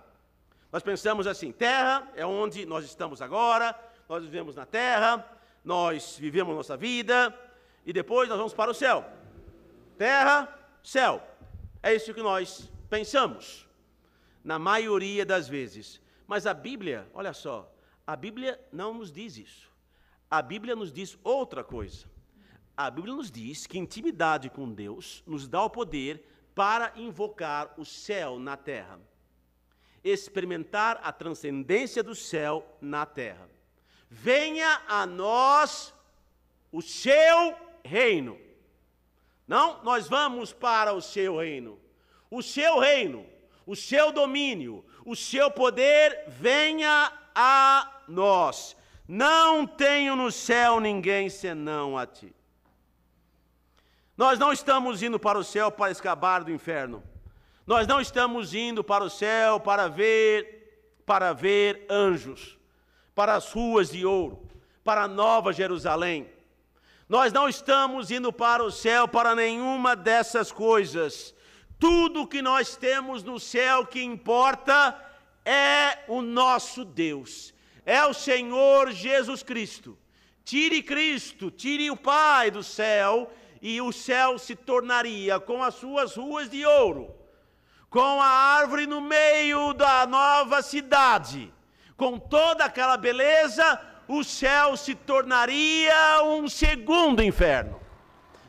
Nós 0.72 0.84
pensamos 0.84 1.26
assim: 1.26 1.52
terra 1.52 2.08
é 2.16 2.24
onde 2.24 2.68
nós 2.68 2.86
estamos 2.86 3.20
agora, 3.20 3.78
nós 4.08 4.24
vivemos 4.24 4.56
na 4.56 4.66
terra, 4.66 5.26
nós 5.66 6.18
vivemos 6.20 6.56
nossa 6.56 6.78
vida 6.78 7.38
e 7.84 7.92
depois 7.92 8.30
nós 8.30 8.38
vamos 8.38 8.54
para 8.54 8.70
o 8.70 8.76
céu. 8.76 9.04
Terra, 9.98 10.48
céu. 10.84 11.22
É 11.82 11.96
isso 11.96 12.14
que 12.14 12.22
nós 12.22 12.70
pensamos, 12.90 13.66
na 14.44 14.60
maioria 14.60 15.26
das 15.26 15.48
vezes. 15.48 16.00
Mas 16.28 16.46
a 16.46 16.54
Bíblia, 16.54 17.10
olha 17.12 17.34
só, 17.34 17.74
a 18.06 18.16
Bíblia 18.16 18.60
não 18.72 18.94
nos 18.94 19.12
diz 19.12 19.36
isso. 19.36 19.68
A 20.30 20.44
Bíblia 20.44 20.76
nos 20.76 20.94
diz 20.94 21.18
outra 21.24 21.64
coisa. 21.64 22.06
A 22.80 22.90
Bíblia 22.90 23.14
nos 23.14 23.30
diz 23.30 23.68
que 23.68 23.78
intimidade 23.78 24.50
com 24.50 24.72
Deus 24.72 25.22
nos 25.28 25.50
dá 25.50 25.62
o 25.62 25.70
poder 25.70 26.24
para 26.56 26.94
invocar 26.96 27.74
o 27.78 27.84
céu 27.84 28.40
na 28.40 28.56
terra. 28.56 28.98
Experimentar 30.02 30.98
a 31.04 31.12
transcendência 31.12 32.02
do 32.02 32.16
céu 32.16 32.66
na 32.80 33.06
terra. 33.06 33.50
Venha 34.10 34.82
a 34.88 35.06
nós 35.06 35.94
o 36.72 36.82
seu 36.82 37.54
reino. 37.84 38.40
Não, 39.46 39.84
nós 39.84 40.08
vamos 40.08 40.54
para 40.54 40.94
o 40.94 41.02
seu 41.02 41.38
reino. 41.38 41.78
O 42.32 42.42
seu 42.42 42.80
reino, 42.80 43.26
o 43.66 43.76
seu 43.76 44.14
domínio, 44.14 44.86
o 45.04 45.18
seu 45.18 45.52
poder 45.52 46.24
venha 46.30 47.12
a 47.36 48.04
nós. 48.08 48.74
Não 49.06 49.68
tenho 49.68 50.16
no 50.16 50.32
céu 50.32 50.80
ninguém 50.80 51.30
senão 51.30 51.98
a 51.98 52.08
ti. 52.08 52.34
Nós 54.20 54.38
não 54.38 54.52
estamos 54.52 55.02
indo 55.02 55.18
para 55.18 55.40
o 55.40 55.46
céu 55.46 55.72
para 55.72 55.94
escapar 55.94 56.44
do 56.44 56.52
inferno. 56.52 57.02
Nós 57.66 57.88
não 57.88 58.02
estamos 58.02 58.54
indo 58.54 58.84
para 58.84 59.02
o 59.02 59.10
céu 59.10 59.62
para 59.62 59.88
ver 59.88 60.58
para 61.06 61.32
ver 61.32 61.86
anjos, 61.90 62.60
para 63.16 63.34
as 63.36 63.50
ruas 63.54 63.90
de 63.90 64.06
ouro, 64.06 64.46
para 64.84 65.04
a 65.04 65.08
nova 65.08 65.54
Jerusalém. 65.54 66.30
Nós 67.08 67.32
não 67.32 67.48
estamos 67.48 68.12
indo 68.12 68.34
para 68.34 68.62
o 68.62 68.70
céu 68.70 69.08
para 69.08 69.34
nenhuma 69.34 69.96
dessas 69.96 70.52
coisas. 70.52 71.34
Tudo 71.80 72.28
que 72.28 72.42
nós 72.42 72.76
temos 72.76 73.24
no 73.24 73.40
céu 73.40 73.86
que 73.86 74.04
importa 74.04 75.00
é 75.46 76.00
o 76.10 76.22
nosso 76.22 76.84
Deus, 76.84 77.54
é 77.86 78.06
o 78.06 78.14
Senhor 78.14 78.92
Jesus 78.92 79.44
Cristo. 79.44 79.98
Tire 80.44 80.84
Cristo, 80.84 81.50
tire 81.50 81.90
o 81.90 81.96
Pai 81.96 82.52
do 82.52 82.62
céu, 82.62 83.32
e 83.62 83.82
o 83.82 83.92
céu 83.92 84.38
se 84.38 84.56
tornaria 84.56 85.40
com 85.40 85.62
as 85.64 85.76
suas 85.76 86.16
ruas 86.16 86.50
de 86.50 86.66
ouro, 86.66 87.14
com 87.90 88.22
a 88.22 88.28
árvore 88.28 88.86
no 88.88 89.02
meio 89.02 89.74
da 89.74 90.06
nova 90.06 90.62
cidade, 90.62 91.54
com 91.98 92.18
toda 92.18 92.66
aquela 92.66 92.98
beleza, 92.98 93.82
o 94.08 94.24
céu 94.24 94.78
se 94.78 94.96
tornaria 94.96 96.24
um 96.24 96.48
segundo 96.48 97.22
inferno 97.22 97.80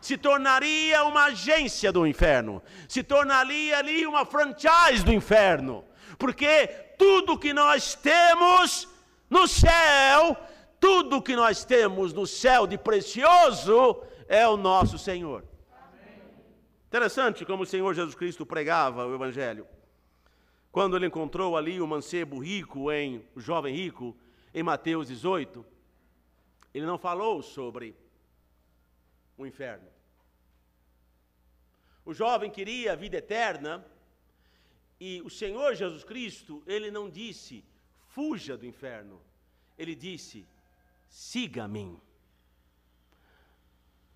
se 0.01 0.17
tornaria 0.17 1.05
uma 1.05 1.27
agência 1.27 1.93
do 1.93 2.07
inferno, 2.07 2.63
se 2.89 3.03
tornaria 3.03 3.79
ali 3.79 4.07
uma 4.07 4.25
franchise 4.25 5.05
do 5.05 5.13
inferno, 5.13 5.85
porque 6.19 6.69
tudo 6.99 7.39
que 7.39 7.53
nós 7.53 7.95
temos 7.95 8.89
no 9.29 9.47
céu, 9.47 10.37
tudo 10.79 11.23
que 11.23 11.37
nós 11.37 11.65
temos 11.65 12.13
no 12.13 12.27
céu 12.27 12.67
de 12.67 12.79
precioso 12.79 14.03
é 14.31 14.47
o 14.47 14.57
nosso 14.57 14.97
Senhor. 14.97 15.45
Interessante 16.87 17.45
como 17.45 17.65
o 17.65 17.67
Senhor 17.67 17.93
Jesus 17.93 18.15
Cristo 18.15 18.47
pregava 18.47 19.05
o 19.05 19.13
Evangelho. 19.13 19.67
Quando 20.71 20.97
ele 20.97 21.07
encontrou 21.07 21.57
ali 21.57 21.81
o 21.81 21.87
mancebo 21.87 22.39
rico, 22.39 22.93
em, 22.93 23.27
o 23.35 23.41
jovem 23.41 23.75
rico, 23.75 24.17
em 24.55 24.63
Mateus 24.63 25.09
18, 25.09 25.67
ele 26.73 26.87
não 26.87 26.97
falou 26.97 27.43
sobre 27.43 27.97
o 29.37 29.45
inferno. 29.45 29.89
O 32.05 32.15
jovem 32.15 32.53
queria 32.53 32.93
a 32.93 32.97
vida 32.97 33.17
eterna 33.17 33.85
e 35.01 35.21
o 35.23 35.31
Senhor 35.31 35.75
Jesus 35.75 36.05
Cristo, 36.05 36.63
ele 36.69 36.89
não 36.89 37.11
disse, 37.11 37.65
fuja 38.07 38.57
do 38.57 38.65
inferno. 38.65 39.21
Ele 39.77 39.97
disse, 39.97 40.47
siga-me. 41.09 42.01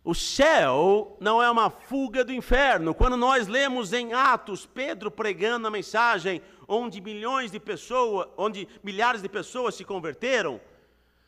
O 0.04 0.14
céu 0.14 1.16
não 1.18 1.42
é 1.42 1.50
uma 1.50 1.70
fuga 1.70 2.22
do 2.22 2.30
inferno. 2.30 2.94
Quando 2.94 3.16
nós 3.16 3.48
lemos 3.48 3.94
em 3.94 4.12
Atos 4.12 4.66
Pedro 4.66 5.10
pregando 5.10 5.66
a 5.66 5.70
mensagem 5.70 6.42
onde 6.68 7.00
milhões 7.00 7.50
de 7.50 7.58
pessoas, 7.58 8.28
onde 8.36 8.68
milhares 8.82 9.22
de 9.22 9.30
pessoas 9.30 9.74
se 9.74 9.82
converteram, 9.82 10.60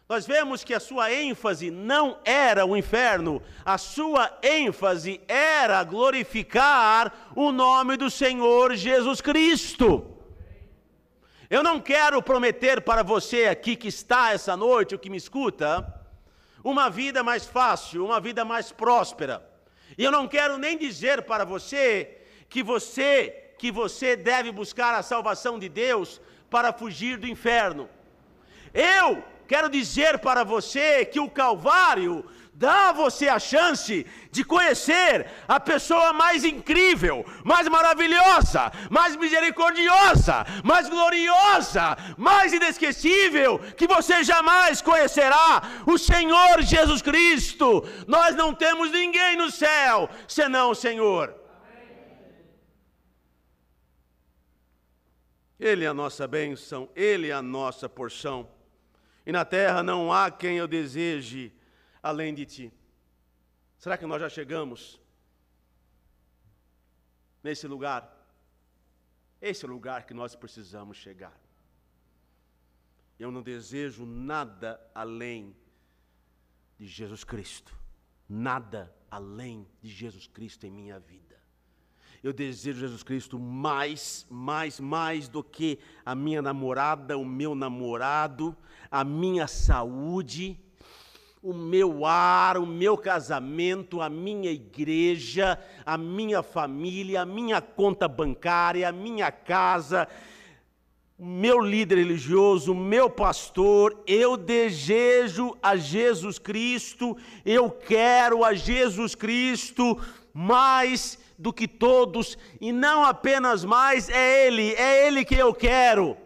nós 0.07 0.27
vemos 0.27 0.63
que 0.63 0.75
a 0.75 0.79
sua 0.79 1.11
ênfase 1.11 1.71
não 1.71 2.19
era 2.23 2.67
o 2.67 2.77
inferno, 2.77 3.43
a 3.65 3.79
sua 3.79 4.31
ênfase 4.43 5.23
era 5.27 5.83
glorificar 5.83 7.33
o 7.35 7.51
nome 7.51 7.97
do 7.97 8.11
Senhor 8.11 8.77
Jesus 8.77 9.23
Cristo. 9.23 10.07
Eu 11.49 11.63
não 11.63 11.81
quero 11.81 12.23
prometer 12.23 12.83
para 12.83 13.03
você 13.03 13.47
aqui 13.47 13.75
que 13.75 13.89
está 13.89 14.33
essa 14.33 14.55
noite, 14.55 14.95
ou 14.95 14.99
que 14.99 15.09
me 15.09 15.17
escuta, 15.17 15.96
uma 16.67 16.91
vida 16.91 17.23
mais 17.23 17.47
fácil, 17.47 18.05
uma 18.05 18.19
vida 18.19 18.45
mais 18.45 18.73
próspera. 18.73 19.49
E 19.97 20.03
eu 20.03 20.11
não 20.11 20.27
quero 20.27 20.59
nem 20.59 20.77
dizer 20.77 21.23
para 21.23 21.45
você 21.45 22.19
que 22.49 22.61
você 22.61 23.45
que 23.57 23.71
você 23.71 24.17
deve 24.17 24.51
buscar 24.51 24.93
a 24.95 25.03
salvação 25.03 25.61
de 25.61 25.69
Deus 25.69 26.21
para 26.51 26.73
fugir 26.73 27.17
do 27.19 27.27
inferno. 27.27 27.89
Eu 28.75 29.23
quero 29.47 29.69
dizer 29.71 30.19
para 30.19 30.43
você 30.43 31.05
que 31.05 31.21
o 31.21 31.31
Calvário 31.31 32.25
dá 32.59 32.89
a 32.89 32.93
você 32.93 33.29
a 33.29 33.39
chance 33.39 34.07
de 34.31 34.43
conhecer 34.43 35.27
a 35.47 35.61
pessoa 35.61 36.13
mais 36.13 36.43
incrível, 36.43 37.25
mais 37.45 37.69
maravilhosa, 37.69 38.73
mais 38.91 39.15
misericordiosa, 39.15 40.45
mais 40.65 40.89
gloriosa, 40.89 41.97
mais 42.17 42.55
inesquecível 42.55 43.59
que 43.77 43.87
você 43.87 44.25
jamais 44.25 44.81
conhecerá, 44.81 45.63
o 45.87 45.99
Senhor 45.99 46.63
Jesus 46.63 47.03
Cristo. 47.03 47.85
Nós 48.07 48.35
não 48.35 48.55
temos 48.55 48.91
ninguém 48.91 49.37
no 49.37 49.51
céu 49.51 50.09
senão 50.27 50.71
o 50.71 50.75
Senhor. 50.75 51.35
Ele 55.61 55.85
é 55.85 55.89
a 55.89 55.95
nossa 55.95 56.27
bênção, 56.27 56.89
Ele 56.95 57.29
é 57.29 57.33
a 57.33 57.43
nossa 57.43 57.89
porção 57.89 58.49
e 59.27 59.33
na 59.33 59.45
terra 59.45 59.83
não 59.83 60.13
há 60.13 60.31
quem 60.31 60.57
eu 60.57 60.69
deseje 60.69 61.53
além 62.07 62.33
de 62.33 62.47
ti. 62.47 62.73
Será 63.77 63.99
que 63.99 64.07
nós 64.07 64.21
já 64.21 64.29
chegamos 64.29 65.01
nesse 67.43 67.67
lugar? 67.67 68.03
Esse 69.41 69.65
é 69.65 69.69
o 69.69 69.73
lugar 69.73 70.07
que 70.07 70.15
nós 70.15 70.37
precisamos 70.37 70.97
chegar. 70.97 71.37
Eu 73.19 73.31
não 73.33 73.43
desejo 73.43 74.07
nada 74.07 74.81
além 74.95 75.57
de 76.79 76.87
Jesus 76.87 77.25
Cristo. 77.25 77.77
Nada 78.29 78.95
além 79.11 79.67
de 79.83 79.89
Jesus 79.89 80.29
Cristo 80.29 80.65
em 80.65 80.71
minha 80.71 81.01
vida. 81.01 81.37
Eu 82.23 82.33
desejo 82.33 82.81
Jesus 82.81 83.03
Cristo 83.03 83.39
mais, 83.39 84.27
mais, 84.31 84.79
mais 84.79 85.29
do 85.29 85.43
que 85.43 85.79
a 86.05 86.15
minha 86.15 86.41
namorada, 86.41 87.19
o 87.19 87.25
meu 87.25 87.55
namorado, 87.55 88.57
a 88.91 89.05
minha 89.05 89.47
saúde, 89.47 90.59
o 91.47 91.55
meu 91.55 92.05
ar, 92.05 92.59
o 92.59 92.67
meu 92.67 92.99
casamento, 92.99 94.03
a 94.03 94.11
minha 94.11 94.51
igreja, 94.51 95.57
a 95.85 95.97
minha 95.97 96.43
família, 96.43 97.23
a 97.23 97.25
minha 97.25 97.61
conta 97.61 98.09
bancária, 98.09 98.89
a 98.89 98.91
minha 98.91 99.31
casa, 99.31 100.09
o 101.17 101.25
meu 101.25 101.61
líder 101.61 101.99
religioso, 101.99 102.73
o 102.73 102.75
meu 102.75 103.09
pastor, 103.09 103.97
eu 104.09 104.37
desejo 104.37 105.57
a 105.63 105.77
Jesus 105.77 106.37
Cristo, 106.37 107.17
eu 107.45 107.71
quero 107.71 108.45
a 108.45 108.53
Jesus 108.53 109.15
Cristo 109.15 110.01
mais 110.35 111.17
do 111.39 111.53
que 111.53 111.69
todos, 111.69 112.37
e 112.61 112.73
não 112.73 113.05
apenas 113.05 113.65
mais, 113.65 114.09
é 114.09 114.49
Ele, 114.49 114.75
é 114.75 115.07
Ele 115.07 115.25
que 115.25 115.37
eu 115.37 115.55
quero. 115.55 116.17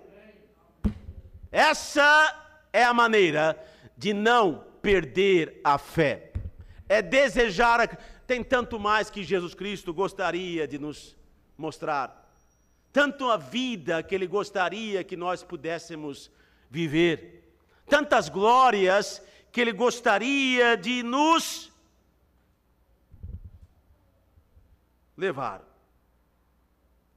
Essa 1.53 2.65
é 2.73 2.83
a 2.83 2.95
maneira 2.95 3.63
de 3.99 4.15
não 4.15 4.70
perder 4.83 5.61
a 5.63 5.79
fé. 5.79 6.33
É 6.89 7.01
desejar, 7.01 7.97
tem 8.27 8.43
tanto 8.43 8.79
mais 8.79 9.11
que 9.11 9.23
Jesus 9.23 9.55
Cristo 9.55 9.95
gostaria 9.95 10.67
de 10.67 10.79
nos 10.79 11.17
mostrar. 11.57 12.21
Tanto 12.93 13.31
a 13.31 13.37
vida 13.37 14.03
que 14.03 14.15
Ele 14.15 14.27
gostaria 14.27 15.05
que 15.05 15.17
nós 15.17 15.43
pudéssemos 15.43 16.31
viver. 16.69 17.55
Tantas 17.87 18.29
glórias 18.29 19.23
que 19.53 19.61
Ele 19.61 19.73
gostaria 19.73 20.77
de 20.77 21.03
nos 21.03 21.71
levar. 25.17 25.63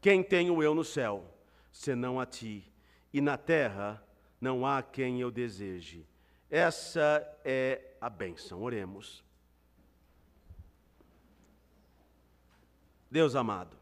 Quem 0.01 0.21
tenho 0.21 0.61
eu 0.61 0.75
no 0.75 0.83
céu, 0.83 1.33
senão 1.71 2.19
a 2.19 2.25
ti? 2.25 2.69
E 3.13 3.21
na 3.21 3.37
terra 3.37 4.03
não 4.39 4.65
há 4.65 4.83
quem 4.83 5.21
eu 5.21 5.31
deseje. 5.31 6.05
Essa 6.53 7.35
é 7.43 7.95
a 7.99 8.07
bênção. 8.07 8.61
Oremos. 8.61 9.23
Deus 13.09 13.35
amado, 13.35 13.75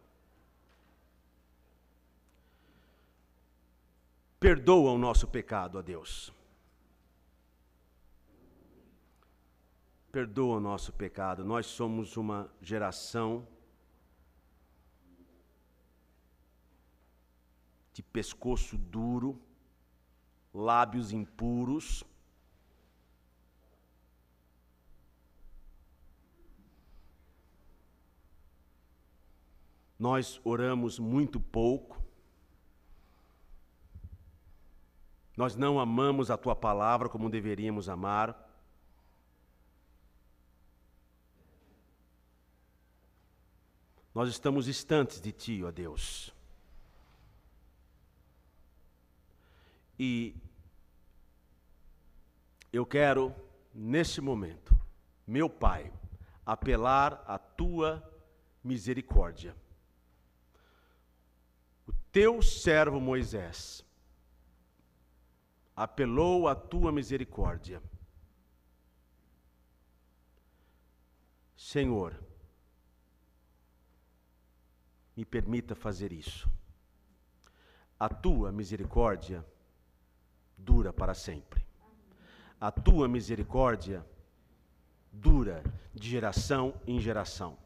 perdoa 4.40 4.94
o 4.94 4.98
nosso 4.98 5.28
pecado 5.28 5.78
a 5.78 5.82
Deus. 5.82 6.34
Perdoa 10.10 10.56
o 10.56 10.62
nosso 10.62 10.94
pecado. 10.94 11.44
Nós 11.44 11.66
somos 11.66 12.16
uma 12.16 12.50
geração 12.62 13.46
de 17.92 18.02
pescoço 18.02 18.78
duro, 18.78 19.38
lábios 20.54 21.12
impuros. 21.12 22.06
Nós 30.02 30.42
oramos 30.44 30.98
muito 30.98 31.40
pouco. 31.40 32.02
Nós 35.38 35.56
não 35.56 35.80
amamos 35.80 36.32
a 36.32 36.38
tua 36.38 36.56
palavra 36.56 37.08
como 37.08 37.30
deveríamos 37.30 37.88
amar. 37.88 38.50
Nós 44.12 44.28
estamos 44.28 44.66
distantes 44.66 45.22
de 45.22 45.32
Ti, 45.32 45.64
ó 45.64 45.70
Deus. 45.70 46.34
E 50.00 50.36
eu 52.74 52.88
quero, 52.88 53.36
nesse 53.72 54.20
momento, 54.20 54.76
meu 55.28 55.48
Pai, 55.48 55.94
apelar 56.44 57.24
à 57.28 57.38
Tua 57.38 58.04
misericórdia. 58.64 59.56
Teu 62.12 62.42
servo 62.42 63.00
Moisés 63.00 63.86
apelou 65.76 66.48
à 66.48 66.56
Tua 66.56 66.92
misericórdia. 66.92 67.82
Senhor, 71.56 72.22
me 75.16 75.24
permita 75.24 75.74
fazer 75.76 76.12
isso. 76.12 76.50
A 78.00 78.10
tua 78.10 78.52
misericórdia 78.52 79.46
dura 80.58 80.92
para 80.92 81.14
sempre. 81.14 81.64
A 82.60 82.72
tua 82.72 83.08
misericórdia 83.08 84.06
dura 85.12 85.64
de 85.94 86.10
geração 86.10 86.74
em 86.88 87.00
geração. 87.00 87.58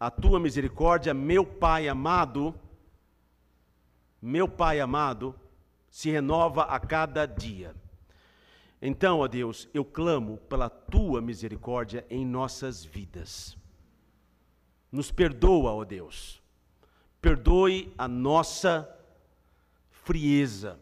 A 0.00 0.10
tua 0.10 0.40
misericórdia, 0.40 1.12
meu 1.12 1.44
Pai 1.44 1.88
amado, 1.88 2.58
meu 4.20 4.48
Pai 4.48 4.80
amado, 4.80 5.34
se 5.90 6.10
renova 6.10 6.62
a 6.62 6.78
cada 6.78 7.26
dia. 7.26 7.74
Então, 8.80 9.20
ó 9.20 9.28
Deus, 9.28 9.68
eu 9.74 9.84
clamo 9.84 10.38
pela 10.48 10.68
tua 10.68 11.20
misericórdia 11.20 12.06
em 12.08 12.24
nossas 12.24 12.84
vidas. 12.84 13.56
Nos 14.90 15.10
perdoa, 15.10 15.72
ó 15.72 15.84
Deus 15.84 16.40
Perdoe 17.20 17.92
a 17.98 18.06
nossa 18.06 18.88
frieza. 19.90 20.78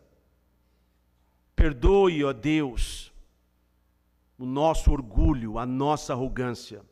Perdoe, 1.54 2.22
ó 2.24 2.32
Deus, 2.32 3.12
o 4.38 4.44
nosso 4.44 4.92
orgulho, 4.92 5.58
a 5.58 5.64
nossa 5.64 6.12
arrogância. 6.12 6.82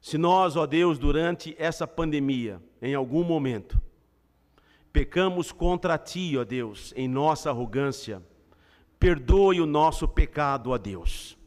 Se 0.00 0.16
nós, 0.16 0.56
ó 0.56 0.66
Deus, 0.66 0.98
durante 0.98 1.54
essa 1.58 1.86
pandemia, 1.86 2.62
em 2.80 2.94
algum 2.94 3.22
momento, 3.22 3.80
pecamos 4.92 5.52
contra 5.52 5.96
ti, 5.98 6.36
ó 6.36 6.44
Deus, 6.44 6.92
em 6.96 7.08
nossa 7.08 7.50
arrogância, 7.50 8.22
perdoe 8.98 9.60
o 9.60 9.66
nosso 9.66 10.06
pecado, 10.06 10.70
ó 10.70 10.78
Deus. 10.78 11.38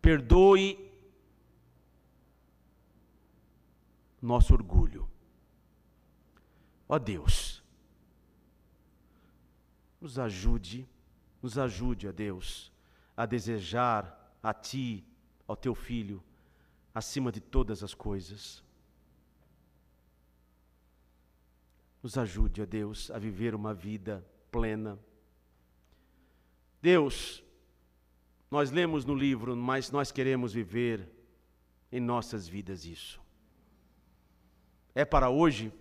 Perdoe 0.00 0.92
nosso 4.20 4.54
orgulho. 4.54 5.08
Ó 6.86 6.98
Deus, 6.98 7.62
nos 10.00 10.18
ajude, 10.18 10.86
nos 11.42 11.56
ajude, 11.56 12.06
ó 12.06 12.12
Deus, 12.12 12.70
a 13.16 13.24
desejar 13.24 14.36
a 14.42 14.52
Ti, 14.52 15.02
ao 15.48 15.56
Teu 15.56 15.74
Filho, 15.74 16.22
acima 16.94 17.32
de 17.32 17.40
todas 17.40 17.82
as 17.82 17.94
coisas. 17.94 18.62
Nos 22.04 22.16
ajude, 22.16 22.62
ó 22.62 22.66
Deus, 22.66 23.10
a 23.10 23.18
viver 23.18 23.52
uma 23.52 23.74
vida 23.74 24.24
plena. 24.52 24.96
Deus, 26.80 27.42
nós 28.48 28.70
lemos 28.70 29.04
no 29.04 29.14
livro, 29.14 29.56
mas 29.56 29.90
nós 29.90 30.12
queremos 30.12 30.52
viver 30.52 31.10
em 31.90 31.98
nossas 31.98 32.46
vidas 32.46 32.84
isso 32.84 33.24
é 34.94 35.04
para 35.04 35.28
hoje, 35.28 35.72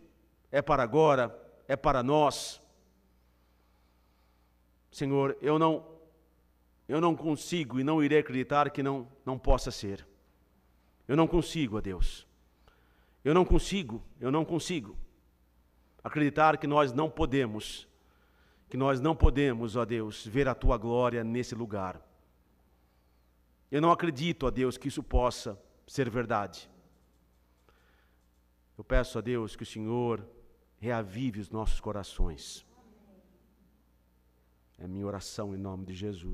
é 0.51 0.61
para 0.61 0.81
agora, 0.81 1.39
é 1.67 1.75
para 1.75 2.01
nós. 2.01 2.61
Senhor, 4.91 5.37
eu 5.41 5.59
não 5.59 5.93
eu 6.87 6.99
não 6.99 7.15
consigo 7.15 7.79
e 7.79 7.83
não 7.83 8.03
irei 8.03 8.19
acreditar 8.19 8.69
que 8.71 8.81
não 8.81 9.07
não 9.25 9.37
possa 9.37 9.69
ser. 9.69 10.05
Eu 11.07 11.15
não 11.15 11.27
consigo, 11.27 11.77
ó 11.77 11.81
Deus. 11.81 12.27
Eu 13.23 13.33
não 13.33 13.45
consigo, 13.45 14.03
eu 14.19 14.31
não 14.31 14.43
consigo 14.43 14.97
acreditar 16.03 16.57
que 16.57 16.67
nós 16.67 16.91
não 16.91 17.09
podemos 17.09 17.87
que 18.73 18.77
nós 18.77 18.99
não 18.99 19.15
podemos, 19.15 19.75
ó 19.75 19.85
Deus, 19.85 20.25
ver 20.25 20.47
a 20.47 20.55
tua 20.55 20.79
glória 20.79 21.23
nesse 21.23 21.53
lugar. 21.53 22.01
Eu 23.69 23.79
não 23.79 23.91
acredito, 23.91 24.47
ó 24.47 24.49
Deus, 24.49 24.79
que 24.79 24.87
isso 24.87 25.03
possa 25.03 25.61
ser 25.85 26.09
verdade. 26.09 26.67
Eu 28.75 28.83
peço 28.83 29.19
a 29.19 29.21
Deus 29.21 29.55
que 29.55 29.61
o 29.61 29.65
Senhor 29.65 30.27
reavive 30.79 31.39
os 31.39 31.51
nossos 31.51 31.79
corações. 31.79 32.65
É 34.79 34.87
minha 34.87 35.05
oração 35.05 35.53
em 35.53 35.59
nome 35.59 35.85
de 35.85 35.93
Jesus. 35.93 36.31